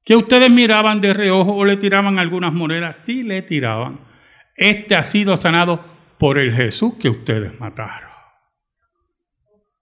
que 0.04 0.16
ustedes 0.16 0.50
miraban 0.50 1.02
de 1.02 1.14
reojo 1.14 1.54
o 1.54 1.66
le 1.66 1.78
tiraban 1.78 2.20
algunas 2.20 2.54
monedas, 2.54 3.02
sí 3.06 3.24
le 3.24 3.42
tiraban, 3.42 4.00
este 4.56 4.96
ha 4.96 5.04
sido 5.04 5.38
sanado 5.38 5.84
por 6.18 6.38
el 6.38 6.54
Jesús 6.54 6.96
que 6.96 7.10
ustedes 7.10 7.58
mataron. 7.60 8.10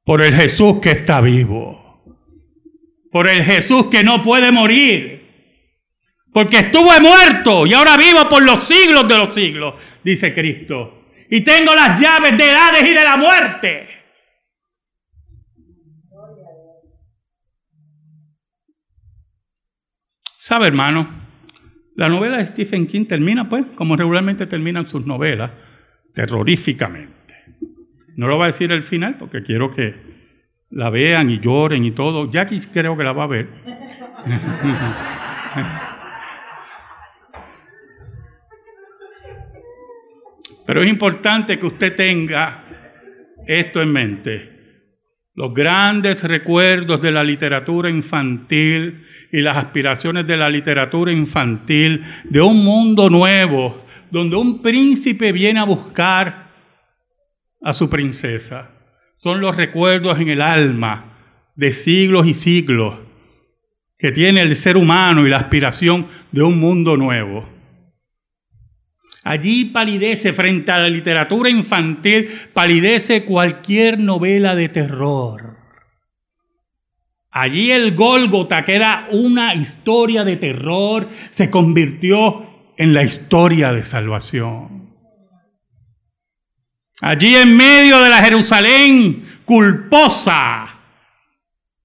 Por 0.03 0.21
el 0.21 0.33
Jesús 0.33 0.79
que 0.79 0.91
está 0.91 1.21
vivo. 1.21 1.86
Por 3.11 3.29
el 3.29 3.43
Jesús 3.43 3.87
que 3.87 4.03
no 4.03 4.21
puede 4.21 4.51
morir. 4.51 5.27
Porque 6.33 6.59
estuve 6.59 6.99
muerto 6.99 7.65
y 7.65 7.73
ahora 7.73 7.97
vivo 7.97 8.29
por 8.29 8.43
los 8.43 8.63
siglos 8.63 9.07
de 9.07 9.17
los 9.17 9.33
siglos, 9.33 9.75
dice 10.03 10.33
Cristo. 10.33 11.07
Y 11.29 11.41
tengo 11.41 11.73
las 11.73 11.99
llaves 11.99 12.37
del 12.37 12.55
Hades 12.55 12.83
y 12.83 12.93
de 12.93 13.03
la 13.03 13.17
muerte. 13.17 13.87
¿Sabe, 20.37 20.67
hermano? 20.67 21.27
La 21.95 22.07
novela 22.07 22.37
de 22.37 22.45
Stephen 22.45 22.87
King 22.87 23.05
termina, 23.05 23.49
pues, 23.49 23.65
como 23.75 23.95
regularmente 23.95 24.45
terminan 24.45 24.87
sus 24.87 25.05
novelas, 25.05 25.51
terroríficamente. 26.13 27.17
No 28.15 28.27
lo 28.27 28.37
va 28.37 28.45
a 28.45 28.47
decir 28.47 28.71
el 28.71 28.83
final 28.83 29.17
porque 29.17 29.43
quiero 29.43 29.73
que 29.75 30.16
la 30.69 30.89
vean 30.89 31.29
y 31.29 31.39
lloren 31.39 31.85
y 31.85 31.91
todo. 31.91 32.29
Jackie 32.29 32.61
creo 32.73 32.97
que 32.97 33.03
la 33.03 33.13
va 33.13 33.23
a 33.23 33.27
ver. 33.27 33.49
Pero 40.65 40.83
es 40.83 40.89
importante 40.89 41.57
que 41.57 41.65
usted 41.65 41.95
tenga 41.95 42.65
esto 43.47 43.81
en 43.81 43.91
mente. 43.91 44.57
Los 45.33 45.53
grandes 45.53 46.23
recuerdos 46.23 47.01
de 47.01 47.11
la 47.11 47.23
literatura 47.23 47.89
infantil 47.89 49.05
y 49.31 49.41
las 49.41 49.55
aspiraciones 49.55 50.27
de 50.27 50.35
la 50.35 50.49
literatura 50.49 51.13
infantil 51.13 52.03
de 52.25 52.41
un 52.41 52.65
mundo 52.65 53.09
nuevo 53.09 53.85
donde 54.09 54.35
un 54.35 54.61
príncipe 54.61 55.31
viene 55.31 55.59
a 55.59 55.63
buscar 55.63 56.47
a 57.61 57.71
su 57.71 57.89
princesa. 57.89 58.76
Son 59.17 59.41
los 59.41 59.55
recuerdos 59.55 60.19
en 60.19 60.29
el 60.29 60.41
alma 60.41 61.17
de 61.55 61.71
siglos 61.71 62.27
y 62.27 62.33
siglos 62.33 62.95
que 63.97 64.11
tiene 64.11 64.41
el 64.41 64.55
ser 64.55 64.77
humano 64.77 65.25
y 65.25 65.29
la 65.29 65.37
aspiración 65.37 66.07
de 66.31 66.43
un 66.43 66.59
mundo 66.59 66.95
nuevo. 66.97 67.49
Allí 69.23 69.65
palidece 69.65 70.33
frente 70.33 70.71
a 70.71 70.77
la 70.77 70.87
literatura 70.87 71.49
infantil, 71.49 72.29
palidece 72.53 73.25
cualquier 73.25 73.99
novela 73.99 74.55
de 74.55 74.69
terror. 74.69 75.57
Allí 77.31 77.71
el 77.71 77.93
Gólgota, 77.93 78.63
que 78.63 78.75
era 78.75 79.09
una 79.11 79.53
historia 79.53 80.23
de 80.23 80.37
terror, 80.37 81.09
se 81.31 81.49
convirtió 81.49 82.47
en 82.77 82.93
la 82.93 83.03
historia 83.03 83.73
de 83.73 83.83
salvación. 83.83 84.86
Allí 87.01 87.35
en 87.35 87.55
medio 87.55 88.01
de 88.01 88.09
la 88.09 88.17
Jerusalén 88.17 89.41
culposa, 89.45 90.77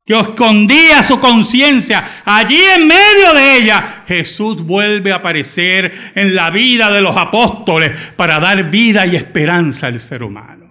que 0.04 0.18
escondía 0.18 1.02
su 1.02 1.20
conciencia, 1.20 2.22
allí 2.24 2.60
en 2.60 2.88
medio 2.88 3.34
de 3.34 3.56
ella, 3.56 4.02
Jesús 4.06 4.62
vuelve 4.62 5.12
a 5.12 5.16
aparecer 5.16 5.92
en 6.14 6.34
la 6.34 6.50
vida 6.50 6.90
de 6.90 7.02
los 7.02 7.16
apóstoles 7.16 8.12
para 8.16 8.40
dar 8.40 8.70
vida 8.70 9.06
y 9.06 9.14
esperanza 9.14 9.86
al 9.86 10.00
ser 10.00 10.22
humano. 10.22 10.62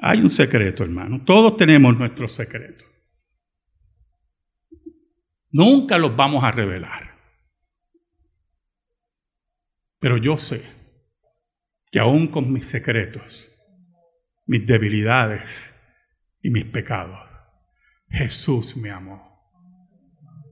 Hay 0.00 0.18
un 0.18 0.30
secreto, 0.30 0.82
hermano. 0.82 1.22
Todos 1.24 1.56
tenemos 1.56 1.96
nuestros 1.96 2.32
secretos. 2.32 2.88
Nunca 5.52 5.96
los 5.98 6.16
vamos 6.16 6.42
a 6.42 6.50
revelar. 6.50 7.11
Pero 10.02 10.16
yo 10.16 10.36
sé 10.36 10.60
que 11.92 12.00
aún 12.00 12.26
con 12.26 12.52
mis 12.52 12.66
secretos, 12.66 13.54
mis 14.46 14.66
debilidades 14.66 15.72
y 16.42 16.50
mis 16.50 16.64
pecados, 16.64 17.30
Jesús 18.10 18.76
me 18.76 18.90
amó, 18.90 19.48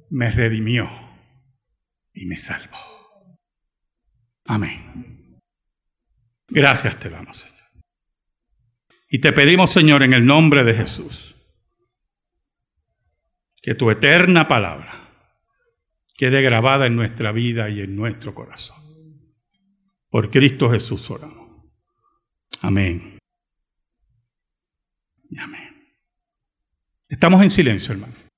me 0.08 0.30
redimió 0.30 0.88
y 2.14 2.26
me 2.26 2.36
salvó. 2.36 2.78
Amén. 4.44 5.40
Gracias 6.46 7.00
te 7.00 7.10
damos, 7.10 7.38
Señor. 7.38 7.58
Y 9.08 9.18
te 9.18 9.32
pedimos, 9.32 9.72
Señor, 9.72 10.04
en 10.04 10.12
el 10.12 10.24
nombre 10.24 10.62
de 10.62 10.74
Jesús, 10.74 11.34
que 13.60 13.74
tu 13.74 13.90
eterna 13.90 14.46
palabra 14.46 15.10
quede 16.16 16.40
grabada 16.40 16.86
en 16.86 16.94
nuestra 16.94 17.32
vida 17.32 17.68
y 17.68 17.80
en 17.80 17.96
nuestro 17.96 18.32
corazón. 18.32 18.79
Por 20.10 20.30
Cristo 20.30 20.68
Jesús 20.70 21.08
oramos. 21.10 21.48
Amén. 22.60 23.18
Y 25.30 25.38
amén. 25.38 25.94
Estamos 27.08 27.42
en 27.42 27.50
silencio, 27.50 27.92
hermano. 27.94 28.29